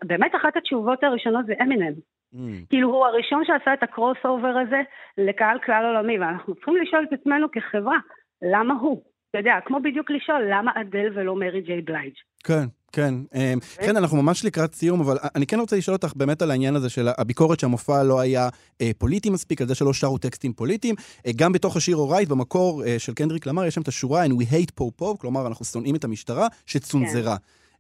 [0.05, 1.93] באמת אחת התשובות הראשונות זה אמינם,
[2.35, 4.81] Mm, כאילו הוא הראשון שעשה את ה crossover הזה
[5.19, 7.99] לקהל כלל עולמי, ואנחנו צריכים לשאול את עצמנו כחברה,
[8.43, 9.03] למה הוא?
[9.35, 12.13] אתה יודע, כמו בדיוק לשאול למה אדל ולא מרי ג'יי בלייג'.
[12.45, 13.15] כן, כן.
[13.35, 16.77] אה, כן, אנחנו ממש לקראת סיום, אבל אני כן רוצה לשאול אותך באמת על העניין
[16.77, 18.49] הזה של הביקורת שהמופע לא היה
[18.81, 20.95] אה, פוליטי מספיק, על זה שלא שרו טקסטים פוליטיים.
[21.27, 24.29] אה, גם בתוך השיר Alright, במקור אה, של קנדריק למר, יש שם את השורה And
[24.31, 27.37] we hate po po, כלומר, אנחנו שונאים את המשטרה, שצונזרה.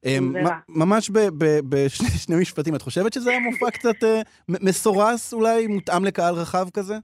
[0.06, 0.58] אה, צונזרה.
[0.68, 1.10] מ- ממש
[1.68, 3.96] בשני שני משפטים, את חושבת שזה היה מופע קצת
[4.48, 6.98] מסורס אולי, מותאם לקהל רחב כזה?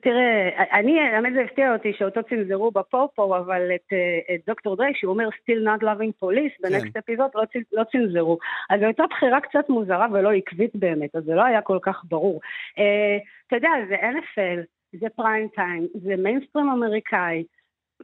[0.00, 4.92] תראה, אני, האמת זה הפתיע אותי שאותו צנזרו בפופו, אבל את, אה, את דוקטור דריי,
[4.94, 8.38] שהוא אומר still not loving police, בנקסט אפיזוד לא, לא צנזרו.
[8.70, 12.04] אז זו הייתה בחירה קצת מוזרה ולא עקבית באמת, אז זה לא היה כל כך
[12.08, 12.40] ברור.
[12.78, 14.60] אה, אתה יודע, זה NFL,
[15.00, 17.44] זה פריים טיים, זה מיינסטרים אמריקאי.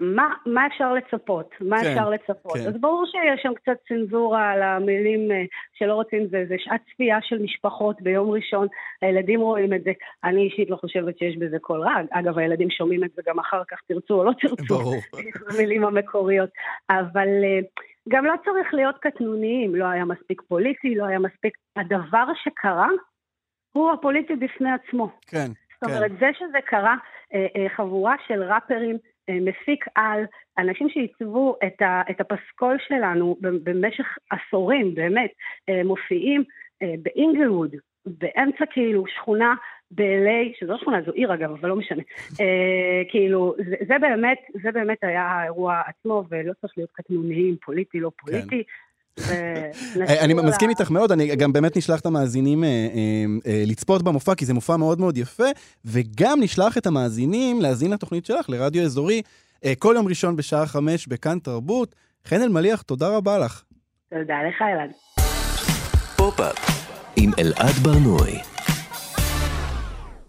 [0.01, 1.55] מה, מה אפשר לצפות?
[1.61, 2.53] מה כן, אפשר לצפות?
[2.53, 2.69] כן.
[2.69, 7.19] אז ברור שיש שם קצת צנזורה על המילים אה, שלא רוצים זה, זה שעת צפייה
[7.23, 8.67] של משפחות ביום ראשון,
[9.03, 9.93] הילדים רואים את זה,
[10.25, 13.63] אני אישית לא חושבת שיש בזה כל רע, אגב הילדים שומעים את זה גם אחר
[13.69, 14.97] כך, תרצו או לא תרצו, ברור.
[15.51, 16.51] המילים המקוריות,
[16.91, 17.61] אבל אה,
[18.09, 22.89] גם לא צריך להיות קטנוניים, לא היה מספיק פוליטי, לא היה מספיק, הדבר שקרה
[23.73, 25.11] הוא הפוליטי בפני עצמו.
[25.27, 26.97] כן, זאת אומרת, זה שזה קרה,
[27.35, 28.97] אה, חבורה של ראפרים,
[29.31, 30.25] מפיק על,
[30.59, 35.31] אנשים שעיצבו את, את הפסקול שלנו במשך עשורים, באמת,
[35.69, 36.45] אה, מופיעים
[36.83, 37.75] אה, באינגלווד,
[38.07, 39.55] באמצע כאילו שכונה
[39.91, 42.03] ב-LA, שזו לא שכונה, זו עיר אגב, אבל לא משנה.
[42.41, 48.01] אה, כאילו, זה, זה באמת, זה באמת היה האירוע עצמו, ולא צריך להיות קטנוניים, פוליטי,
[48.01, 48.63] לא פוליטי.
[49.21, 52.69] אה, אני מסכים איתך מאוד, אני גם באמת נשלח את המאזינים אה,
[53.47, 55.45] אה, לצפות במופע, כי זה מופע מאוד מאוד יפה,
[55.85, 59.23] וגם נשלח את המאזינים להאזין לתוכנית שלך, לרדיו אזורי,
[59.79, 61.95] כל יום ראשון בשעה חמש בכאן תרבות.
[62.27, 63.63] חן אלמליח, תודה רבה לך.
[64.11, 64.91] תודה לך, אלעד.
[66.17, 66.57] פופ-אפ
[67.17, 68.39] עם אלעד ברנועי.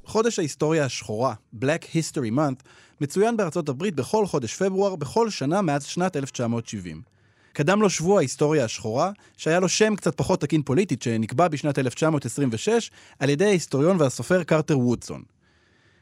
[0.06, 2.64] חודש ההיסטוריה השחורה, Black History Month,
[3.02, 7.17] מצוין בארצות הברית בכל חודש פברואר בכל שנה מאז שנת 1970.
[7.58, 12.92] קדם לו שבוע ההיסטוריה השחורה, שהיה לו שם קצת פחות תקין פוליטית, שנקבע בשנת 1926
[13.20, 15.22] על ידי ההיסטוריון והסופר קרטר וודסון.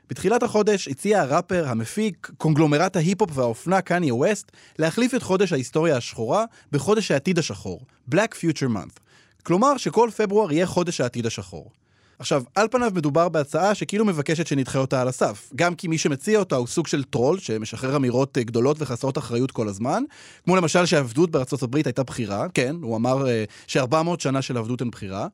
[0.10, 6.46] בתחילת החודש הציע הראפר, המפיק, קונגלומרט ההיפ-הופ והאופנה קניה ווסט, להחליף את חודש ההיסטוריה השחורה
[6.72, 9.00] בחודש העתיד השחור, Black Future Month.
[9.44, 11.72] כלומר שכל פברואר יהיה חודש העתיד השחור.
[12.20, 15.52] עכשיו, על פניו מדובר בהצעה שכאילו מבקשת שנדחה אותה על הסף.
[15.56, 19.52] גם כי מי שמציע אותה הוא סוג של טרול, שמשחרר אמירות אה, גדולות וחסרות אחריות
[19.52, 20.04] כל הזמן.
[20.44, 24.82] כמו למשל שהעבדות בארצות הברית הייתה בחירה, כן, הוא אמר אה, ש-400 שנה של עבדות
[24.82, 25.28] הן בחירה.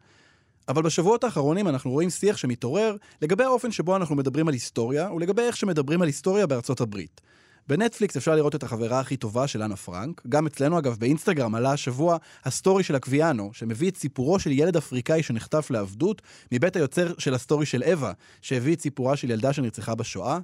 [0.70, 5.41] אבל בשבועות האחרונים אנחנו רואים שיח שמתעורר לגבי האופן שבו אנחנו מדברים על היסטוריה, ולגבי
[5.41, 7.22] איך שמדברים על היסטוריה בארצות הברית.
[7.72, 10.22] בנטפליקס אפשר לראות את החברה הכי טובה של אנה פרנק.
[10.30, 15.24] גם אצלנו, אגב, באינסטגרם עלה השבוע הסטורי של אקוויאנו, שמביא את סיפורו של ילד אפריקאי
[15.24, 20.40] שנחטף לעבדות, מבית היוצר של הסטורי של אווה, שהביא את סיפורה של ילדה שנרצחה בשואה.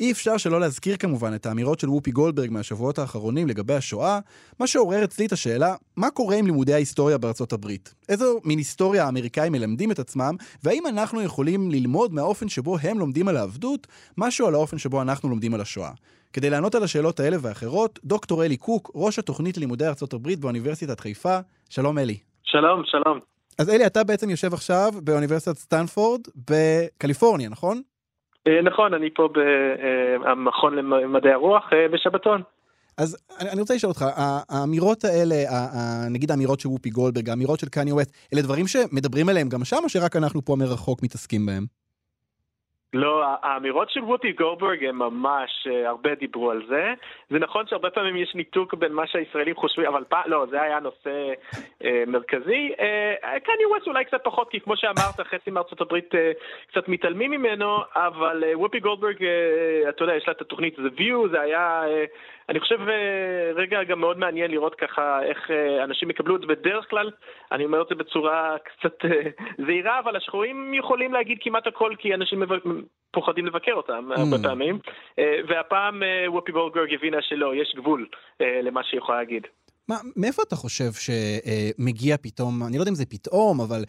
[0.00, 4.18] אי אפשר שלא להזכיר כמובן את האמירות של וופי גולדברג מהשבועות האחרונים לגבי השואה,
[4.60, 7.94] מה שעורר אצלי את השאלה, מה קורה עם לימודי ההיסטוריה בארצות הברית?
[8.08, 13.28] איזו מין היסטוריה האמריקאים מלמדים את עצמם, והאם אנחנו יכולים ללמוד מהאופן שבו הם לומדים
[13.28, 13.86] על העבדות,
[14.18, 15.90] משהו על האופן שבו אנחנו לומדים על השואה?
[16.32, 21.00] כדי לענות על השאלות האלה ואחרות, דוקטור אלי קוק, ראש התוכנית ללימודי ארצות הברית באוניברסיטת
[21.00, 21.38] חיפה.
[21.70, 22.18] שלום אלי.
[22.42, 23.20] שלום, שלום.
[23.58, 27.82] אז אלי, אתה בעצם יושב עכשיו באוניברסיטת סטנפורד בקליפורניה, נכון?
[28.46, 29.28] אה, נכון, אני פה
[30.24, 32.42] במכון למדעי הרוח אה, בשבתון.
[32.98, 34.04] אז אני, רוצה לשאול אותך,
[34.48, 35.34] האמירות האלה,
[36.10, 39.76] נגיד האמירות של וופי גולדברג, האמירות של קניה ווסט, אלה דברים שמדברים עליהם גם שם,
[39.84, 41.81] או שרק אנחנו פה מרחוק מתעסקים בהם?
[42.94, 46.94] לא, האמירות של ווטי גולדברג הם ממש, אה, הרבה דיברו על זה.
[47.30, 50.80] זה נכון שהרבה פעמים יש ניתוק בין מה שהישראלים חושבים, אבל פעם, לא, זה היה
[50.80, 51.32] נושא
[51.84, 52.72] אה, מרכזי.
[52.80, 56.32] אה, קניה ווסט אולי קצת פחות, כי כמו שאמרת, חצי מארצות הברית אה,
[56.70, 61.00] קצת מתעלמים ממנו, אבל אה, ווטי גולדברג, אה, אתה יודע, יש לה את התוכנית The
[61.00, 61.82] View, זה היה...
[61.86, 62.04] אה,
[62.48, 66.46] אני חושב אה, רגע גם מאוד מעניין לראות ככה איך אה, אנשים יקבלו את זה
[66.46, 67.10] בדרך כלל,
[67.52, 69.10] אני אומר את זה בצורה קצת אה,
[69.66, 72.42] זהירה, אבל השחורים יכולים להגיד כמעט הכל כי אנשים.
[73.14, 74.78] פוחדים לבקר אותם הרבה פעמים,
[75.48, 78.06] והפעם וופי גולדברג הבינה שלא, יש גבול
[78.40, 79.46] למה שהיא יכולה להגיד.
[79.88, 83.84] מה, מאיפה אתה חושב שמגיע פתאום, אני לא יודע אם זה פתאום, אבל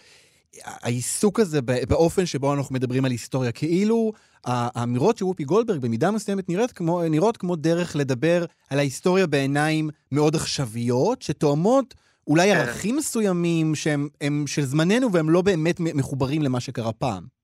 [0.64, 4.14] העיסוק הזה באופן שבו אנחנו מדברים על היסטוריה, כאילו
[4.46, 9.90] האמירות של וופי גולדברג במידה מסוימת נראית כמו, נראות כמו דרך לדבר על ההיסטוריה בעיניים
[10.12, 11.94] מאוד עכשוויות, שתואמות
[12.28, 12.58] אולי כן.
[12.58, 17.43] ערכים מסוימים שהם הם של זמננו והם לא באמת מחוברים למה שקרה פעם.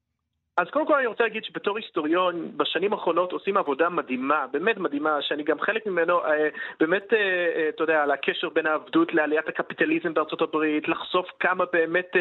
[0.59, 5.21] אז קודם כל אני רוצה להגיד שבתור היסטוריון, בשנים האחרונות עושים עבודה מדהימה, באמת מדהימה,
[5.21, 7.17] שאני גם חלק ממנו, אה, באמת, אה,
[7.55, 12.11] אה, אתה יודע, על הקשר בין העבדות לעליית הקפיטליזם בארצות הברית, לחשוף כמה באמת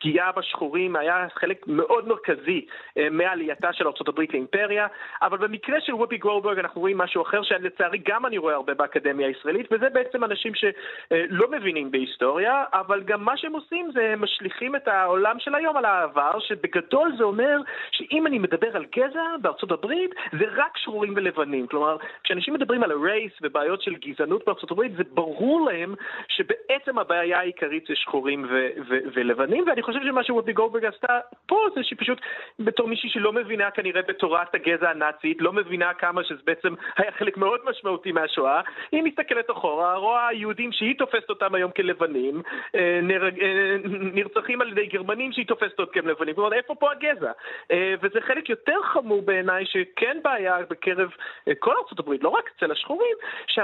[0.00, 2.66] פגיעה בשחורים היה חלק מאוד מרכזי
[2.98, 4.86] אה, מעלייתה של ארה"ב לאימפריה,
[5.22, 9.26] אבל במקרה של וופי גולדברג אנחנו רואים משהו אחר שלצערי גם אני רואה הרבה באקדמיה
[9.26, 14.76] הישראלית, וזה בעצם אנשים שלא מבינים בהיסטוריה, אבל גם מה שהם עושים זה הם משליכים
[14.76, 17.58] את העולם של היום על העבר, שבגדול זה אומר
[17.90, 21.66] שאם אני מדבר על גזע בארצות הברית, זה רק שחורים ולבנים.
[21.66, 25.94] כלומר, כשאנשים מדברים על הרייס ובעיות של גזענות בארצות הברית, זה ברור להם
[26.28, 31.66] שבעצם הבעיה העיקרית זה שחורים ו- ו- ולבנים, ואני חושב שמה שווופי גולדברג עשתה פה
[31.74, 32.20] זה שהיא פשוט,
[32.58, 37.36] בתור מישהי שלא מבינה כנראה בתורת הגזע הנאצית, לא מבינה כמה שזה בעצם היה חלק
[37.36, 38.60] מאוד משמעותי מהשואה,
[38.92, 42.42] היא מסתכלת אחורה, רואה יהודים שהיא תופסת אותם היום כלבנים,
[42.74, 43.00] אה,
[43.42, 43.76] אה,
[44.18, 47.32] נרצחים על ידי גרמנים שהיא תופסת אותם כלבנים, כלומר איפה פה הגזע?
[47.70, 51.10] אה, וזה חלק יותר חמור בעיניי שכן בעיה בקרב
[51.58, 53.62] כל הברית, לא רק אצל השחורים, שה...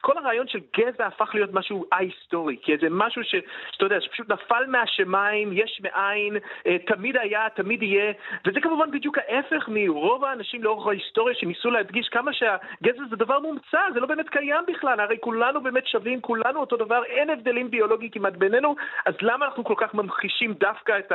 [0.00, 3.34] כל הרעיון של גזע הפך להיות משהו א-היסטורי, כי זה משהו ש,
[3.72, 6.36] שאתה יודע, שפשוט נפל מהשמיים, יש מאין,
[6.66, 8.12] אה, תמיד היה, תמיד יהיה,
[8.46, 13.78] וזה כמובן בדיוק ההפך מרוב האנשים לאורך ההיסטוריה שניסו להדגיש כמה שהגזע זה דבר מומצא,
[13.94, 18.10] זה לא באמת קיים בכלל, הרי כולנו באמת שווים, כולנו אותו דבר, אין הבדלים ביולוגיים
[18.10, 21.12] כמעט בינינו, אז למה אנחנו כל כך ממחישים דווקא את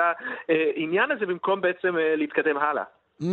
[0.50, 2.84] העניין הזה במקום בעצם אה, להתקדם הלאה?
[3.22, 3.26] Mm.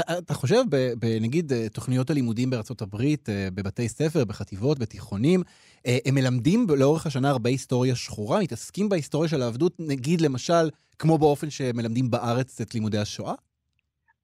[0.00, 0.62] אתה חושב,
[0.98, 5.42] בנגיד אה, תוכניות הלימודים בארצות הברית, אה, בבתי ספר, בחטיבות, בתיכונים,
[5.86, 8.40] אה, הם מלמדים לאורך השנה הרבה היסטוריה שחורה?
[8.40, 13.34] מתעסקים בהיסטוריה של העבדות, נגיד למשל, כמו באופן שמלמדים בארץ את לימודי השואה?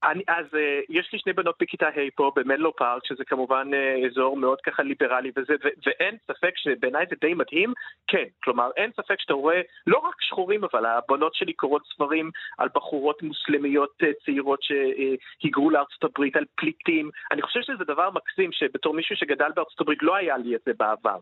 [0.04, 0.56] אני, אז uh,
[0.88, 4.82] יש לי שני בנות בכיתה ה' פה במנלו פארק, שזה כמובן uh, אזור מאוד ככה
[4.82, 7.72] ליברלי וזה, ו- ואין ספק שבעיניי זה די מדהים,
[8.06, 12.68] כן, כלומר אין ספק שאתה רואה לא רק שחורים, אבל הבנות שלי קוראות ספרים על
[12.74, 18.94] בחורות מוסלמיות uh, צעירות שהיגרו לארצות הברית, על פליטים, אני חושב שזה דבר מקסים שבתור
[18.94, 21.18] מישהו שגדל בארצות הברית לא היה לי את זה בעבר.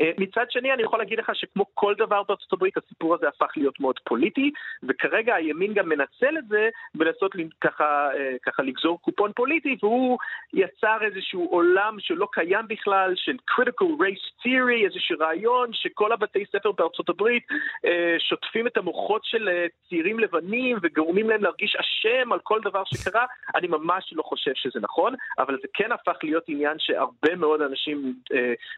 [0.00, 3.52] אה, מצד שני, אני יכול להגיד לך שכמו כל דבר בארצות הברית, הסיפור הזה הפך
[3.56, 4.50] להיות מאוד פוליטי,
[4.88, 10.18] וכרגע הימין גם מנצל את זה בלנסות ל- ככה, אה, ככה לגזור קופון פוליטי, והוא
[10.52, 16.72] יצר איזשהו עולם שלא קיים בכלל, של critical race theory, איזשהו רעיון שכל הבתי ספר
[16.72, 17.42] בארצות הברית
[17.84, 19.48] אה, שוטפים את המוחות של
[19.88, 23.26] צעירים לבנים וגורמים להם להרגיש אשם על כל דבר שקרה.
[23.54, 28.14] אני ממש לא חושב שזה נכון, אבל זה כן הפך להיות עניין שהרבה מאוד אנשים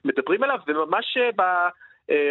[0.04, 1.42] מדברים עליו, וממש אה, ב...
[2.10, 2.30] אה,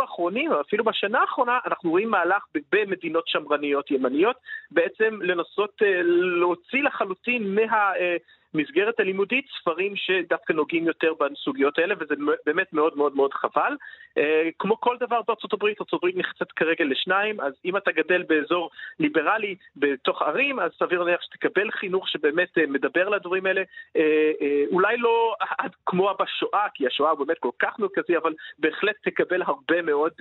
[0.00, 4.36] האחרונים, אפילו בשנה האחרונה, אנחנו רואים מהלך במדינות שמרניות ימניות,
[4.70, 6.00] בעצם לנסות אה,
[6.40, 7.56] להוציא לחלוטין
[8.56, 12.14] מהמסגרת הלימודית ספרים שדווקא נוגעים יותר בסוגיות האלה, וזה
[12.46, 13.76] באמת מאוד מאוד מאוד חבל.
[14.18, 18.22] אה, כמו כל דבר בארצות הברית, ארצות הברית נחצת כרגע לשניים, אז אם אתה גדל
[18.22, 23.62] באזור ליברלי בתוך ערים, אז סביר להניח שתקבל חינוך שבאמת אה, מדבר על הדברים האלה.
[23.96, 24.32] אה,
[24.72, 25.34] אולי לא
[25.86, 30.12] כמו בשואה, כי השואה הוא באמת כל כך מרכזי, אבל בהחלט תקבל הרבה מאוד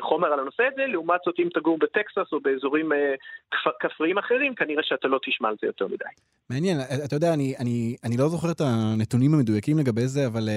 [0.00, 0.82] חומר על הנושא הזה.
[0.86, 3.14] לעומת זאת, אם תגור בטקסס או באזורים אה,
[3.54, 6.04] כפ- כפריים אחרים, כנראה שאתה לא תשמע על זה יותר מדי.
[6.50, 10.48] מעניין, אתה יודע, אני, אני, אני לא זוכר את הנתונים המדויקים לגבי זה, אבל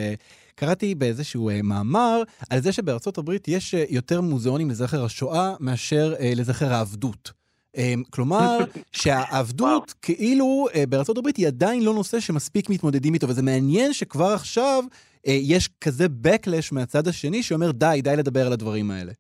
[0.56, 7.41] קראתי באיזשהו מאמר על זה שבארצות הברית יש יותר מוזיאונים לזכר השואה מאשר לזכר העבדות.
[7.78, 7.80] Um,
[8.10, 8.58] כלומר,
[8.92, 14.34] שהעבדות כאילו uh, בארצות הברית היא עדיין לא נושא שמספיק מתמודדים איתו, וזה מעניין שכבר
[14.34, 14.84] עכשיו
[15.18, 19.12] uh, יש כזה backlash מהצד השני שאומר די, די לדבר על הדברים האלה.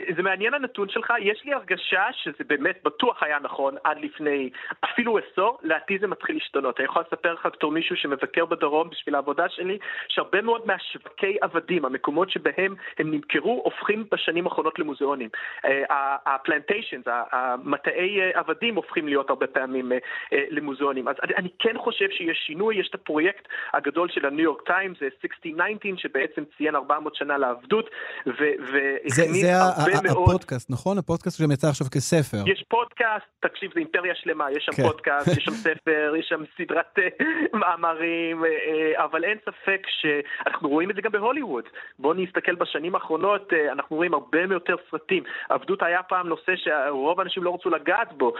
[0.00, 4.50] אה, זה מעניין הנתון שלך, יש לי הרגשה שזה באמת בטוח היה נכון עד לפני
[4.84, 6.80] אפילו עשור, לעתיד זה מתחיל להשתנות.
[6.80, 11.84] אני יכול לספר לך בתור מישהו שמבקר בדרום בשביל העבודה שלי, שהרבה מאוד מהשווקי עבדים,
[11.84, 15.28] המקומות שבהם הם נמכרו, הופכים בשנים האחרונות למוזיאונים.
[16.26, 19.98] הפלנטיישנס, המטעי אה, עבדים הופכים להיות הרבה פעמים אה,
[20.32, 21.08] אה, למוזיאונים.
[21.08, 25.92] אז אני, כן חושב שיש שינוי, יש את הפרויקט הגדול של הניו יורק טיימס, 6019,
[25.96, 27.90] שבעצם ציין 400 שנה לעבדות,
[28.26, 30.28] ו- זה, והכניס זה ה- הרבה ה- מאוד...
[30.28, 30.98] הפודקאסט, נכון?
[30.98, 32.38] הפודקאסט שגם יצא עכשיו כספר.
[32.46, 34.82] יש פודקאסט, תקשיב, זה אימפריה שלמה, יש שם כן.
[34.82, 37.08] פודקאסט, יש שם ספר, יש שם סדרת אה,
[37.52, 41.64] מאמרים, אה, אה, אבל אין ספק שאנחנו רואים את זה גם בהוליווד.
[41.98, 45.22] בואו נסתכל בשנים האחרונות, אנחנו רואים הרבה יותר סרטים.
[45.48, 48.32] עבדות היה פעם נושא שרוב האנשים לא רצו לגעת בו.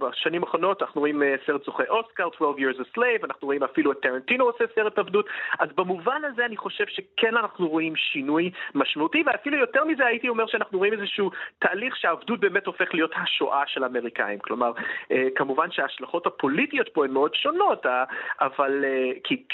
[0.00, 3.96] בשנים האחרונות אנחנו רואים סרט זוכה אוסקר, 12 Years a Slave, אנחנו רואים אפילו את
[4.02, 5.26] טרנטינו עושה סרט עבדות,
[5.58, 10.46] אז במובן הזה אני חושב שכן אנחנו רואים שינוי משמעותי, ואפילו יותר מזה הייתי אומר
[10.54, 14.38] שאנחנו רואים איזשהו תהליך שהעבדות באמת הופך להיות השואה של האמריקאים.
[14.38, 14.72] כלומר,
[15.10, 18.04] אה, כמובן שההשלכות הפוליטיות פה הן מאוד שונות, אה,
[18.40, 19.44] אבל אה, כי...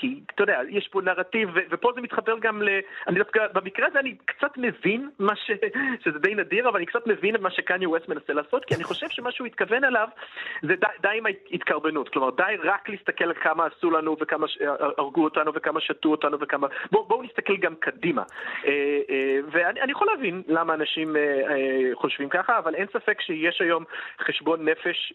[0.00, 2.68] כי, אתה יודע, יש פה נרטיב, ו- ופה זה מתחבר גם ל...
[3.08, 5.50] אני דווקא, במקרה הזה אני קצת מבין מה ש...
[6.04, 8.84] שזה די נדיר, אבל אני קצת מבין את מה שקניה ווסט מנסה לעשות, כי אני
[8.84, 10.08] חושב שמה שהוא התכוון אליו
[10.62, 12.08] זה די, די עם ההתקרבנות.
[12.08, 14.58] כלומר, די רק להסתכל על כמה עשו לנו, וכמה ש-
[14.98, 16.66] הרגו אותנו, וכמה שתו אותנו, וכמה...
[16.90, 18.22] בואו בוא נסתכל גם קדימה.
[18.64, 23.60] אה, אה, ואני אני יכול להבין למה אנשים אה, חושבים ככה, אבל אין ספק שיש
[23.60, 23.84] היום
[24.20, 25.12] חשבון נפש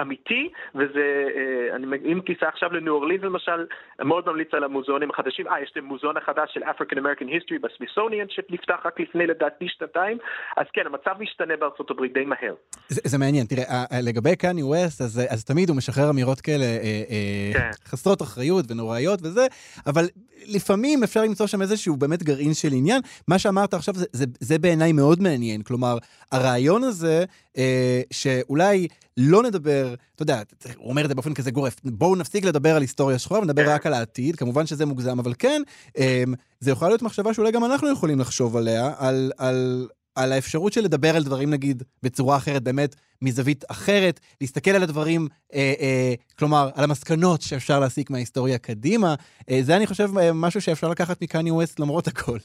[0.00, 1.28] אמיתי, וזה...
[1.72, 3.66] אני, אם תיסע עכשיו לניו אורלינס למשל,
[4.04, 5.48] מאוד ממליץ על המוזיאונים החדשים.
[5.48, 10.18] אה, יש את המוזיאון החדש של African American History בסמיסוניאן שנפתח רק לפני לדעתי שנתיים.
[10.56, 12.54] אז כן, המצב משתנה בארצות הברית די מהר.
[12.88, 16.40] זה, זה מעניין, תראה, ה- ה- לגבי קני ווסט, אז, אז תמיד הוא משחרר אמירות
[16.40, 17.70] כאלה אה, אה, כן.
[17.84, 19.46] חסרות אחריות ונוראיות וזה,
[19.86, 20.04] אבל
[20.46, 23.00] לפעמים אפשר למצוא שם איזשהו באמת גרעין של עניין.
[23.28, 25.62] מה שאמרת עכשיו זה, זה, זה בעיניי מאוד מעניין.
[25.62, 25.98] כלומר,
[26.32, 27.24] הרעיון הזה,
[27.56, 30.42] אה, שאולי לא נדבר, אתה יודע,
[30.76, 33.86] הוא אומר את זה באופן כזה גורף, בואו נפסיק לדבר על היסטוריה שחורה ונדבר רק
[33.86, 35.62] על העתיד, כמובן שזה מוגזם, אבל כן,
[35.98, 36.24] אה,
[36.60, 40.80] זה יכולה להיות מחשבה שאולי גם אנחנו יכולים לחשוב עליה, על, על, על האפשרות של
[40.80, 46.70] לדבר על דברים, נגיד, בצורה אחרת, באמת, מזווית אחרת, להסתכל על הדברים, אה, אה, כלומר,
[46.74, 49.14] על המסקנות שאפשר להסיק מההיסטוריה קדימה.
[49.50, 52.38] אה, זה, אני חושב, אה, משהו שאפשר לקחת מקניה ווסט למרות הכל.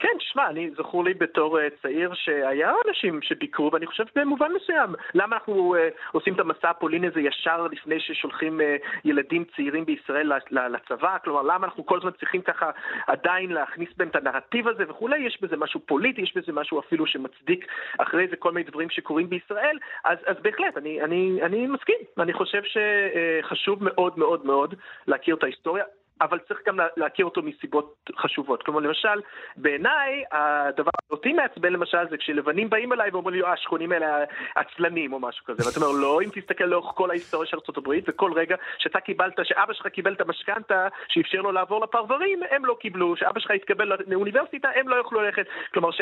[0.00, 4.94] כן, תשמע, אני זכור לי בתור uh, צעיר שהיה אנשים שביקרו, ואני חושב במובן מסוים,
[5.14, 5.78] למה אנחנו uh,
[6.12, 8.64] עושים את המסע הפולין הזה ישר לפני ששולחים uh,
[9.04, 11.16] ילדים צעירים בישראל לצבא?
[11.24, 12.70] כלומר, למה אנחנו כל הזמן צריכים ככה
[13.06, 15.18] עדיין להכניס בהם את הנרטיב הזה וכולי?
[15.18, 17.66] יש בזה משהו פוליטי, יש בזה משהו אפילו שמצדיק
[17.98, 21.98] אחרי זה כל מיני דברים שקורים בישראל, אז, אז בהחלט, אני, אני, אני מסכים.
[22.18, 24.74] אני חושב שחשוב מאוד מאוד מאוד
[25.06, 25.84] להכיר את ההיסטוריה.
[26.20, 28.62] אבל צריך גם להכיר אותו מסיבות חשובות.
[28.62, 29.20] כלומר, למשל,
[29.56, 35.12] בעיניי, הדבר אותי מעצבן למשל זה כשלבנים באים אליי ואומרים לי, אה, השכונים האלה עצלנים
[35.12, 35.68] או משהו כזה.
[35.68, 39.72] ואתה אומר, לא, אם תסתכל לאורך כל ההיסטוריה של ארה"ב, וכל רגע שאתה קיבלת, שאבא
[39.72, 44.68] שלך קיבל את המשכנתה שאפשר לו לעבור לפרברים, הם לא קיבלו, שאבא שלך התקבל לאוניברסיטה,
[44.74, 45.46] הם לא יוכלו ללכת.
[45.72, 46.00] כלומר, ש...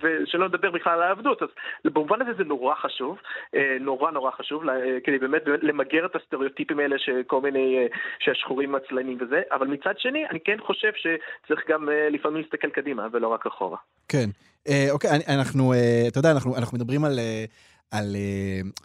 [0.00, 1.42] ושלא נדבר בכלל על העבדות.
[1.42, 1.48] אז
[1.84, 3.18] במובן הזה זה נורא חשוב,
[3.54, 4.64] אה, נורא נורא חשוב,
[5.04, 7.86] כדי באמת למגר את הסטריאוטיפים האלה שכל מיני, אה,
[8.18, 9.31] שהשחורים עצלנים וזה.
[9.32, 13.46] זה, אבל מצד שני, אני כן חושב שצריך גם uh, לפעמים להסתכל קדימה ולא רק
[13.46, 13.78] אחורה.
[14.08, 14.28] כן.
[14.68, 15.76] Uh, אוקיי, אנחנו, uh,
[16.08, 17.18] אתה יודע, אנחנו, אנחנו מדברים על...
[17.18, 17.50] Uh,
[17.90, 18.82] על uh,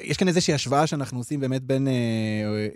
[0.00, 1.92] יש כאן איזושהי השוואה שאנחנו עושים באמת בין אה,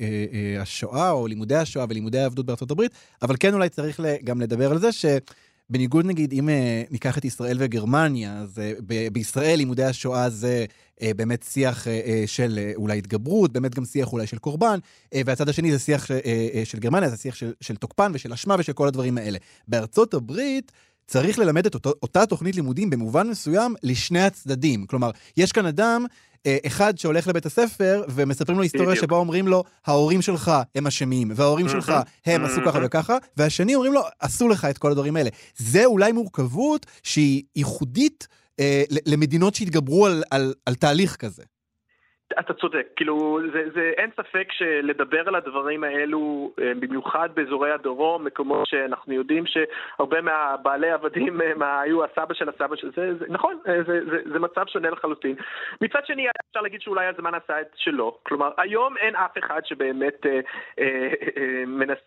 [0.00, 2.92] אה, אה, השואה או לימודי השואה ולימודי העבדות בארצות הברית,
[3.22, 5.04] אבל כן אולי צריך גם לדבר על זה ש...
[5.72, 10.64] בניגוד נגיד, אם uh, ניקח את ישראל וגרמניה, אז ב- בישראל לימודי השואה זה
[11.16, 11.90] באמת שיח uh, uh,
[12.26, 14.78] של אולי התגברות, באמת גם שיח אולי של קורבן,
[15.14, 16.06] והצד השני זה שיח
[16.64, 19.38] של גרמניה, זה שיח של, של תוקפן ושל אשמה ושל כל הדברים האלה.
[19.68, 20.72] בארצות הברית...
[21.06, 24.86] צריך ללמד את אותו, אותה תוכנית לימודים במובן מסוים לשני הצדדים.
[24.86, 26.06] כלומר, יש כאן אדם
[26.46, 31.32] אה, אחד שהולך לבית הספר ומספרים לו היסטוריה שבה אומרים לו, ההורים שלך הם אשמים,
[31.34, 31.92] וההורים שלך
[32.26, 35.30] הם עשו ככה וככה, והשני אומרים לו, עשו לך את כל הדברים האלה.
[35.56, 38.36] זה אולי מורכבות שהיא ייחודית אה,
[39.06, 41.42] למדינות שהתגברו על, על, על תהליך כזה.
[42.38, 48.24] אתה צודק, כאילו, זה, זה, אין ספק שלדבר על הדברים האלו, אה, במיוחד באזורי הדרום,
[48.24, 53.58] מקומות שאנחנו יודעים שהרבה מהבעלי עבדים הם היו הסבא של הסבא של זה, זה נכון,
[53.68, 55.36] אה, זה, זה, זה מצב שונה לחלוטין.
[55.80, 60.26] מצד שני, אפשר להגיד שאולי הזמן עשה את שלו, כלומר, היום אין אף אחד שבאמת
[60.26, 60.40] אה,
[60.78, 61.98] אה, אה, מנס,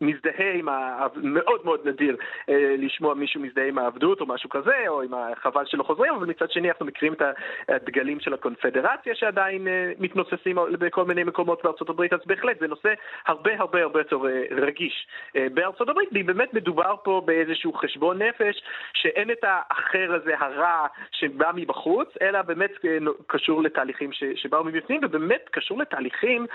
[0.00, 1.06] מזדהה עם ה...
[1.22, 2.16] מאוד מאוד נדיר
[2.48, 6.26] אה, לשמוע מישהו מזדהה עם העבדות או משהו כזה, או עם החבל שלא חוזרים, אבל
[6.26, 7.22] מצד שני אנחנו מכירים את
[7.68, 9.69] הדגלים של הקונפדרציה שעדיין...
[9.98, 12.92] מתנוססים בכל מיני מקומות בארצות הברית, אז בהחלט זה נושא
[13.26, 15.06] הרבה הרבה הרבה יותר אה, רגיש
[15.36, 18.62] אה, בארצות הברית, ובאמת מדובר פה באיזשהו חשבון נפש
[18.94, 25.48] שאין את האחר הזה, הרע, שבא מבחוץ, אלא באמת אה, קשור לתהליכים שבאו מבפנים, ובאמת
[25.50, 26.46] קשור לתהליכים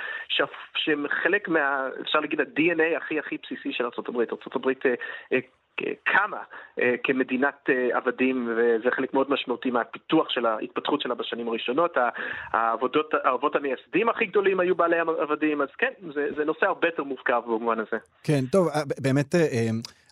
[0.75, 4.31] שהם חלק מה, אפשר להגיד, ה-DNA הכי הכי בסיסי של ארצות הברית.
[4.31, 4.83] ארצות הברית
[6.03, 6.37] קמה
[6.81, 11.97] אה, כמדינת אה, עבדים, וזה חלק מאוד משמעותי מהפיתוח של ההתפתחות שלה בשנים הראשונות.
[12.51, 17.03] העבודות, האבות המייסדים הכי גדולים היו בעלי עבדים, אז כן, זה, זה נושא הרבה יותר
[17.03, 17.97] מורכב במובן הזה.
[18.23, 19.35] כן, טוב, אה, באמת...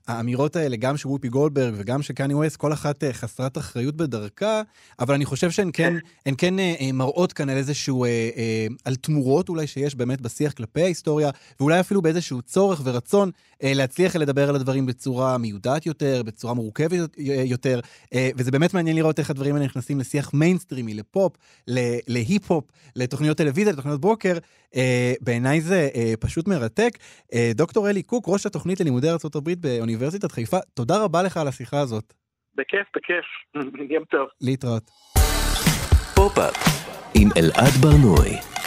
[0.08, 4.62] האמירות האלה, גם של וופי גולדברג וגם של קני ווסט, כל אחת חסרת אחריות בדרכה,
[4.99, 5.93] אבל אני חושב שהן כן,
[6.26, 6.54] הן כן
[6.93, 8.06] מראות כאן על איזשהו,
[8.86, 13.32] על תמורות אולי שיש באמת בשיח כלפי ההיסטוריה, ואולי אפילו באיזשהו צורך ורצון
[13.63, 17.15] להצליח לדבר על הדברים בצורה מיודעת יותר, בצורה מורכבת
[17.46, 17.79] יותר,
[18.38, 21.33] וזה באמת מעניין לראות איך הדברים האלה נכנסים לשיח מיינסטרימי, לפופ,
[22.08, 22.65] להיפ-הופ,
[22.96, 24.38] לתוכניות טלוויזיה, לתוכניות בוקר.
[25.21, 26.98] בעיניי זה פשוט מרתק.
[27.56, 30.58] דוקטור אלי קוק, ראש התוכנית ללימודי ארה"ב באוניברסיטת חיפה.
[30.73, 32.13] תודה רבה לך על השיחה הזאת.
[32.56, 33.25] בכיף, בכיף.
[33.96, 34.27] יום טוב.
[34.42, 34.92] להתראות.
[36.15, 36.56] פופ-אפ
[37.15, 38.63] עם אלעד ברנועי.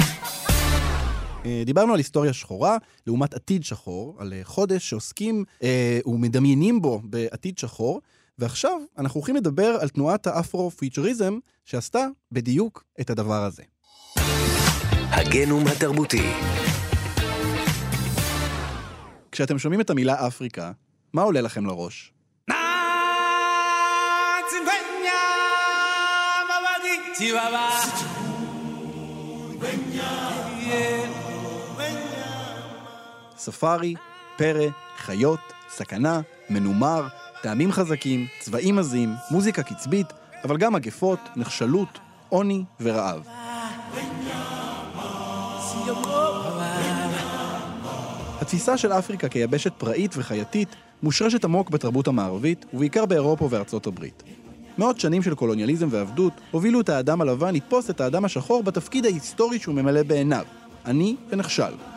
[1.47, 2.77] אה, דיברנו על היסטוריה שחורה
[3.07, 8.01] לעומת עתיד שחור, על אה, חודש שעוסקים אה, ומדמיינים בו בעתיד שחור,
[8.39, 13.63] ועכשיו אנחנו הולכים לדבר על תנועת ה Afrofuturism שעשתה בדיוק את הדבר הזה.
[15.11, 16.33] הגנום התרבותי
[19.33, 20.73] כשאתם שומעים את המילה אפריקה,
[21.13, 22.13] מה עולה לכם לראש?
[33.47, 33.95] ספארי,
[34.37, 34.67] פרא,
[34.99, 36.21] חיות, סכנה,
[36.51, 37.07] מנומר,
[37.43, 40.07] טעמים חזקים, צבעים עזים, מוזיקה קצבית,
[40.45, 43.29] אבל גם מגפות, נחשלות, עוני ורעב.
[48.41, 50.69] התפיסה של אפריקה כיבשת פראית וחייתית
[51.03, 54.23] מושרשת עמוק בתרבות המערבית, ובעיקר באירופה ובארצות הברית.
[54.79, 59.59] מאות שנים של קולוניאליזם ועבדות הובילו את האדם הלבן לתפוס את האדם השחור בתפקיד ההיסטורי
[59.59, 60.45] שהוא ממלא בעיניו,
[60.87, 61.96] עני ונכשל.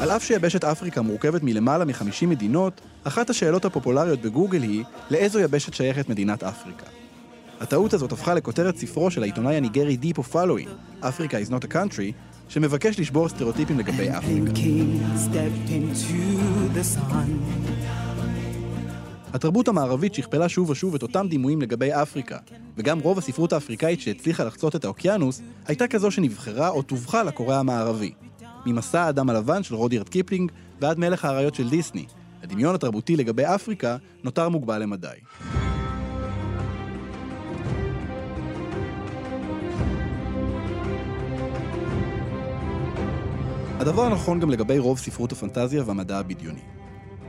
[0.00, 5.74] על אף שיבשת אפריקה מורכבת מלמעלה מ-50 מדינות, אחת השאלות הפופולריות בגוגל היא, לאיזו יבשת
[5.74, 6.86] שייכת מדינת אפריקה?
[7.60, 10.68] הטעות הזאת הפכה לכותרת ספרו של העיתונאי הניגרי דיפו פלואין,
[11.02, 12.12] Africa is not a country,
[12.48, 14.50] שמבקש לשבור סטריאוטיפים לגבי אפריקה.
[19.32, 22.38] התרבות המערבית שכפלה שוב ושוב את אותם דימויים לגבי אפריקה,
[22.76, 28.12] וגם רוב הספרות האפריקאית שהצליחה לחצות את האוקיינוס, הייתה כזו שנבחרה או תווכה לקורא המערבי.
[28.66, 32.06] ממשא האדם הלבן של רודיארד קיפלינג ועד מלך האריות של דיסני,
[32.42, 35.08] הדמיון התרבותי לגבי אפריקה נותר מוגבל למדי.
[43.78, 46.60] הדבר נכון גם לגבי רוב ספרות הפנטזיה והמדע הבדיוני.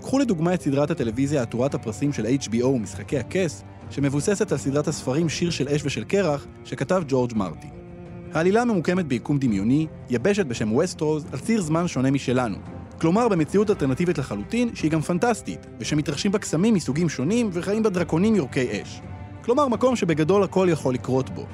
[0.02, 5.30] קחו לדוגמה את סדרת הטלוויזיה עטורת הפרסים של HBO, משחקי הכס, שמבוססת על סדרת הספרים
[5.30, 7.87] שיר של אש ושל קרח, שכתב ג'ורג' מרטין.
[8.34, 12.58] העלילה ממוקמת ביקום דמיוני, יבשת בשם ווסטרוז, על ציר זמן שונה משלנו.
[13.02, 18.36] כלומר, במציאות אלטרנטיבית לחלוטין, שהיא גם פנטסטית, ושמתרחשים בה קסמים מסוגים שונים, וחיים בה דרקונים
[18.36, 19.02] יורקי אש.
[19.44, 21.46] כלומר, מקום שבגדול הכל יכול לקרות בו.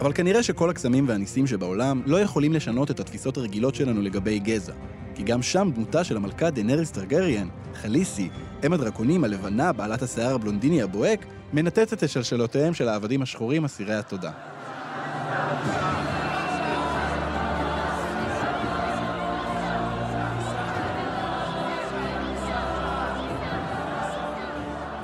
[0.00, 4.72] אבל כנראה שכל הקסמים והניסים שבעולם לא יכולים לשנות את התפיסות הרגילות שלנו לגבי גזע.
[5.14, 8.28] כי גם שם דמותה של המלכה דנריס טרגריאן, חליסי,
[8.66, 14.30] אם הדרקונים הלבנה, בעלת השיער הבלונדיני הבוהק, מנתצת את שלשלותיהם של העבדים השחורים אסירי התודה.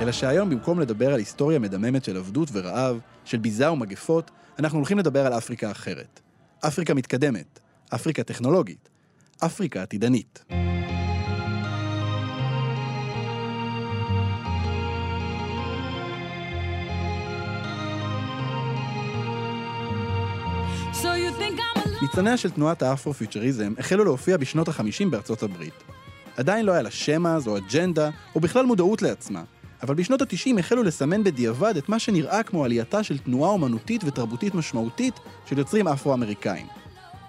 [0.09, 4.99] אלא שהיום במקום לדבר על היסטוריה מדממת של עבדות ורעב, של ביזה ומגפות, אנחנו הולכים
[4.99, 6.21] לדבר על אפריקה אחרת.
[6.67, 7.61] אפריקה מתקדמת,
[7.95, 8.89] אפריקה טכנולוגית,
[9.45, 10.45] אפריקה עתידנית.
[22.19, 25.75] ניצניה של תנועת האפרו-פיוטריזם החלו להופיע בשנות ה-50 בארצות הברית.
[26.37, 29.43] עדיין לא היה לה שם אז או אג'נדה, או בכלל מודעות לעצמה,
[29.83, 34.55] אבל בשנות ה-90 החלו לסמן בדיעבד את מה שנראה כמו עלייתה של תנועה אומנותית ותרבותית
[34.55, 35.15] משמעותית
[35.47, 36.67] של יוצרים אפרו-אמריקאים.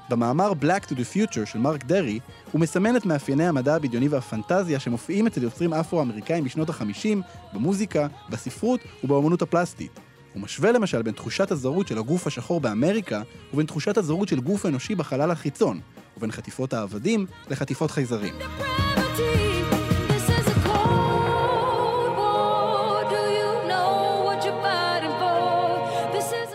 [0.10, 2.20] במאמר Black to the Future של מרק דרעי,
[2.52, 7.18] הוא מסמן את מאפייני המדע הבדיוני והפנטזיה שמופיעים אצל יוצרים אפרו-אמריקאים בשנות ה-50,
[7.54, 10.09] במוזיקה, בספרות ובאמנות הפלסטית.
[10.34, 13.22] הוא משווה למשל בין תחושת הזרות של הגוף השחור באמריקה
[13.54, 15.80] ובין תחושת הזרות של גוף אנושי בחלל החיצון,
[16.18, 18.34] ובין חטיפות העבדים לחטיפות חייזרים.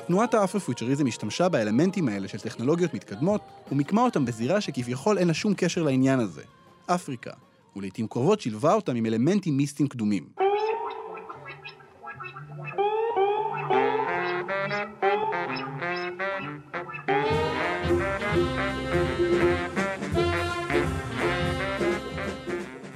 [0.07, 3.41] תנועת האפרו-פיוטריזם השתמשה באלמנטים האלה של טכנולוגיות מתקדמות,
[3.73, 6.43] ומיקמה אותם בזירה שכביכול אין לה שום קשר לעניין הזה,
[6.87, 7.31] אפריקה,
[7.77, 10.25] ולעיתים קרובות שילבה אותם עם אלמנטים מיסטיים קדומים.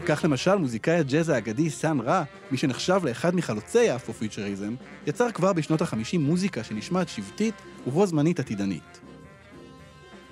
[0.08, 4.74] כך למשל מוזיקאי הג'אז האגדי סאן רא, מי שנחשב לאחד מחלוצי ה Afrofuturism,
[5.06, 7.54] יצר כבר בשנות ה-50 מוזיקה שנשמעת שבטית
[7.86, 9.00] ובו זמנית עתידנית.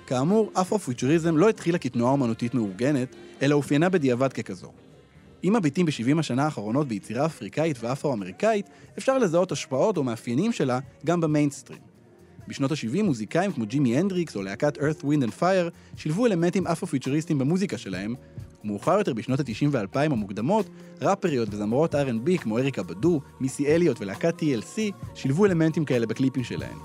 [0.07, 4.71] כאמור, Afrofuturism לא התחילה כתנועה אומנותית מאורגנת, אלא אופיינה בדיעבד ככזו.
[5.43, 11.21] אם מביטים ב-70 השנה האחרונות ביצירה אפריקאית ואפרו-אמריקאית, אפשר לזהות השפעות או מאפיינים שלה גם
[11.21, 11.79] במיינסטרים.
[12.47, 17.39] בשנות ה-70 מוזיקאים כמו ג'ימי הנדריקס או להקת Earth, Wind and Fire שילבו אלמנטים אפרו-פיוטריסטיים
[17.39, 18.15] במוזיקה שלהם,
[18.63, 20.65] ומאוחר יותר בשנות ה-90 וה-2000 המוקדמות,
[21.01, 24.79] ראפריות וזמרות R&B כמו אריקה בדו, מיסי אליוט ולהקת TLC
[25.15, 26.77] שילבו אלמנטים כאלה בקליפים שלהם.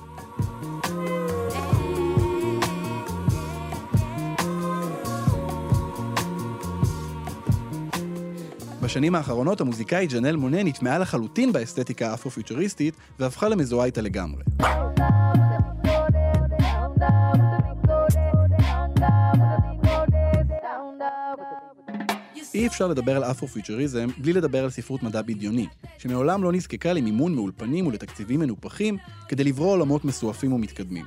[8.83, 14.43] בשנים האחרונות המוזיקאית ג'נל מונה נטמעה לחלוטין באסתטיקה האפרו-פיוטריסטית והפכה למזוהה איתה לגמרי.
[22.55, 25.67] אי אפשר לדבר על אפרו-פיוטריזם בלי לדבר על ספרות מדע בדיוני,
[25.99, 28.97] שמעולם לא נזקקה למימון מאולפנים ולתקציבים מנופחים
[29.29, 31.05] כדי לברוא עולמות מסועפים ומתקדמים.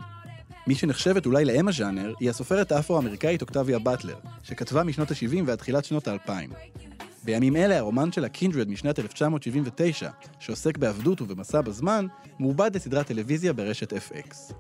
[0.68, 5.86] מי שנחשבת אולי לאם הז'אנר היא הסופרת האפרו-אמריקאית אוקטביה באטלר, שכתבה משנות ה-70 ועד תחילת
[5.86, 6.85] שנות ה-2000.
[7.26, 10.09] בימים אלה הרומן שלה קינדרד משנת 1979,
[10.39, 12.07] שעוסק בעבדות ובמסע בזמן,
[12.39, 14.53] מעובד לסדרת טלוויזיה ברשת FX.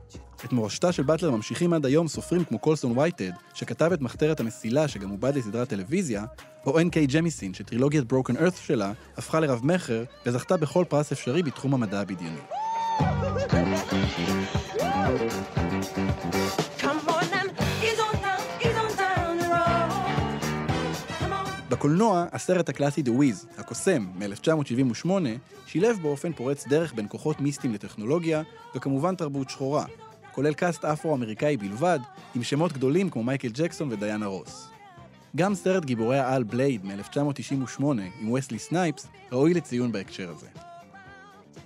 [0.45, 4.87] את מורשתה של באטלר ממשיכים עד היום סופרים כמו קולסון וייטד, שכתב את מחתרת המסילה
[4.87, 6.25] שגם עובד לסדרת טלוויזיה,
[6.65, 7.13] או N.K.
[7.13, 12.39] ג'מיסין, שטרילוגיית ברוקן ארת שלה הפכה לרב-מכר וזכתה בכל פרס אפשרי בתחום המדע הבדיוני.
[21.75, 25.09] בקולנוע, הסרט הקלאסי The Wiz, הקוסם, מ-1978,
[25.67, 28.41] שילב באופן פורץ דרך בין כוחות מיסטיים לטכנולוגיה,
[28.75, 29.85] וכמובן תרבות שחורה,
[30.31, 31.99] כולל קאסט אפרו-אמריקאי בלבד,
[32.35, 34.67] עם שמות גדולים כמו מייקל ג'קסון ודיאנה רוס.
[35.35, 37.83] גם סרט גיבורי העל Blade מ-1998
[38.21, 40.47] עם וסלי סנייפס ראוי לציון בהקשר הזה.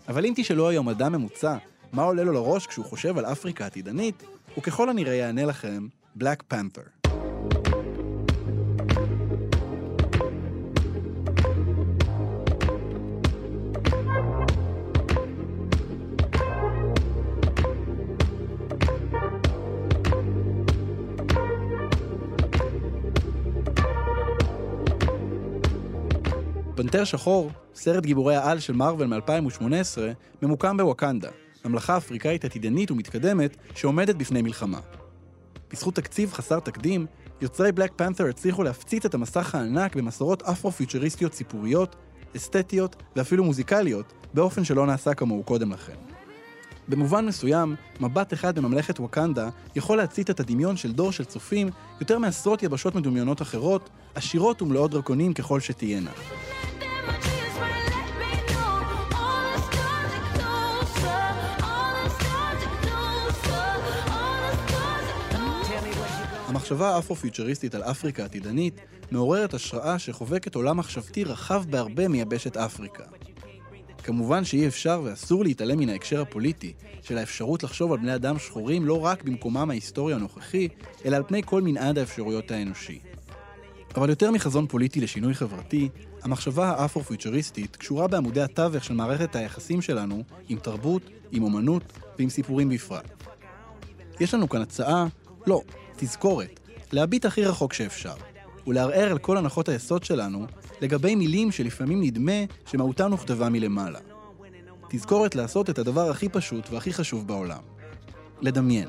[0.08, 1.58] אבל אם תשאלו היום אדם ממוצע
[1.94, 4.24] מה עולה לו לראש כשהוא חושב על אפריקה עתידנית,
[4.56, 6.99] הוא ככל הנראה יענה לכם Black Panther.
[26.92, 29.62] פנתר שחור, סרט גיבורי העל של מארוול מ-2018,
[30.42, 31.30] ממוקם בווקנדה,
[31.66, 34.80] ממלכה אפריקאית עתידנית ומתקדמת שעומדת בפני מלחמה.
[35.72, 37.06] בזכות תקציב חסר תקדים,
[37.42, 41.96] יוצרי בלק פנת'ר הצליחו להפציץ את המסך הענק במסורות אפרו-פיוטריסטיות סיפוריות,
[42.36, 45.96] אסתטיות ואפילו מוזיקליות, באופן שלא נעשה כמוהו קודם לכן.
[46.88, 51.70] במובן מסוים, מבט אחד בממלכת ווקנדה יכול להצית את הדמיון של דור של צופים
[52.00, 56.12] יותר מעשרות יבשות מדומיונות אחרות, עשירות ומלאות דרקונים ככל שתהיינה.
[66.72, 73.04] המחשבה האפרו-פיוטריסטית על אפריקה עתידנית מעוררת השראה שחובקת עולם מחשבתי רחב בהרבה מיבשת אפריקה.
[74.04, 78.86] כמובן שאי אפשר ואסור להתעלם מן ההקשר הפוליטי של האפשרות לחשוב על בני אדם שחורים
[78.86, 80.68] לא רק במקומם ההיסטורי הנוכחי,
[81.06, 83.00] אלא על פני כל מנעד האפשרויות האנושי.
[83.96, 85.90] אבל יותר מחזון פוליטי לשינוי חברתי,
[86.24, 91.02] המחשבה האפרו-פיוטריסטית קשורה בעמודי התווך של מערכת היחסים שלנו עם תרבות,
[91.32, 91.84] עם אומנות
[92.20, 93.24] ועם סיפורים בפרט.
[94.20, 95.08] יש לנו כאן הצעה,
[95.48, 95.62] לא,
[95.96, 96.59] תזכורת,
[96.92, 98.16] להביט הכי רחוק שאפשר,
[98.68, 100.46] ולערער על כל הנחות היסוד שלנו
[100.82, 104.00] לגבי מילים שלפעמים נדמה שמהותן הוכתבה מלמעלה.
[104.90, 107.62] תזכורת לעשות את הדבר הכי פשוט והכי חשוב בעולם.
[108.42, 108.88] לדמיין.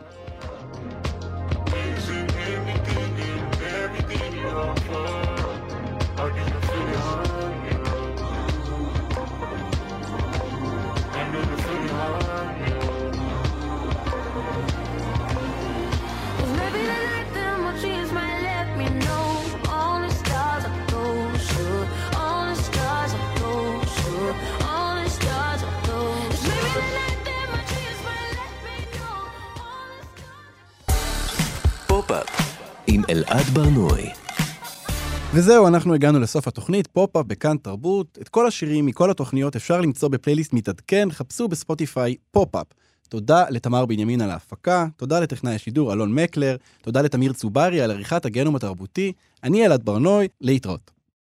[33.11, 34.11] אלעד ברנועי.
[35.35, 38.19] וזהו, אנחנו הגענו לסוף התוכנית, פופ-אפ בכאן תרבות.
[38.23, 42.67] את כל השירים מכל התוכניות אפשר למצוא בפלייליסט מתעדכן, חפשו בספוטיפיי פופ-אפ.
[43.09, 48.25] תודה לתמר בנימין על ההפקה, תודה לטכנאי השידור אלון מקלר, תודה לתמיר צוברי על עריכת
[48.25, 49.13] הגנום התרבותי.
[49.45, 50.91] אני אלעד ברנועי, להתראות.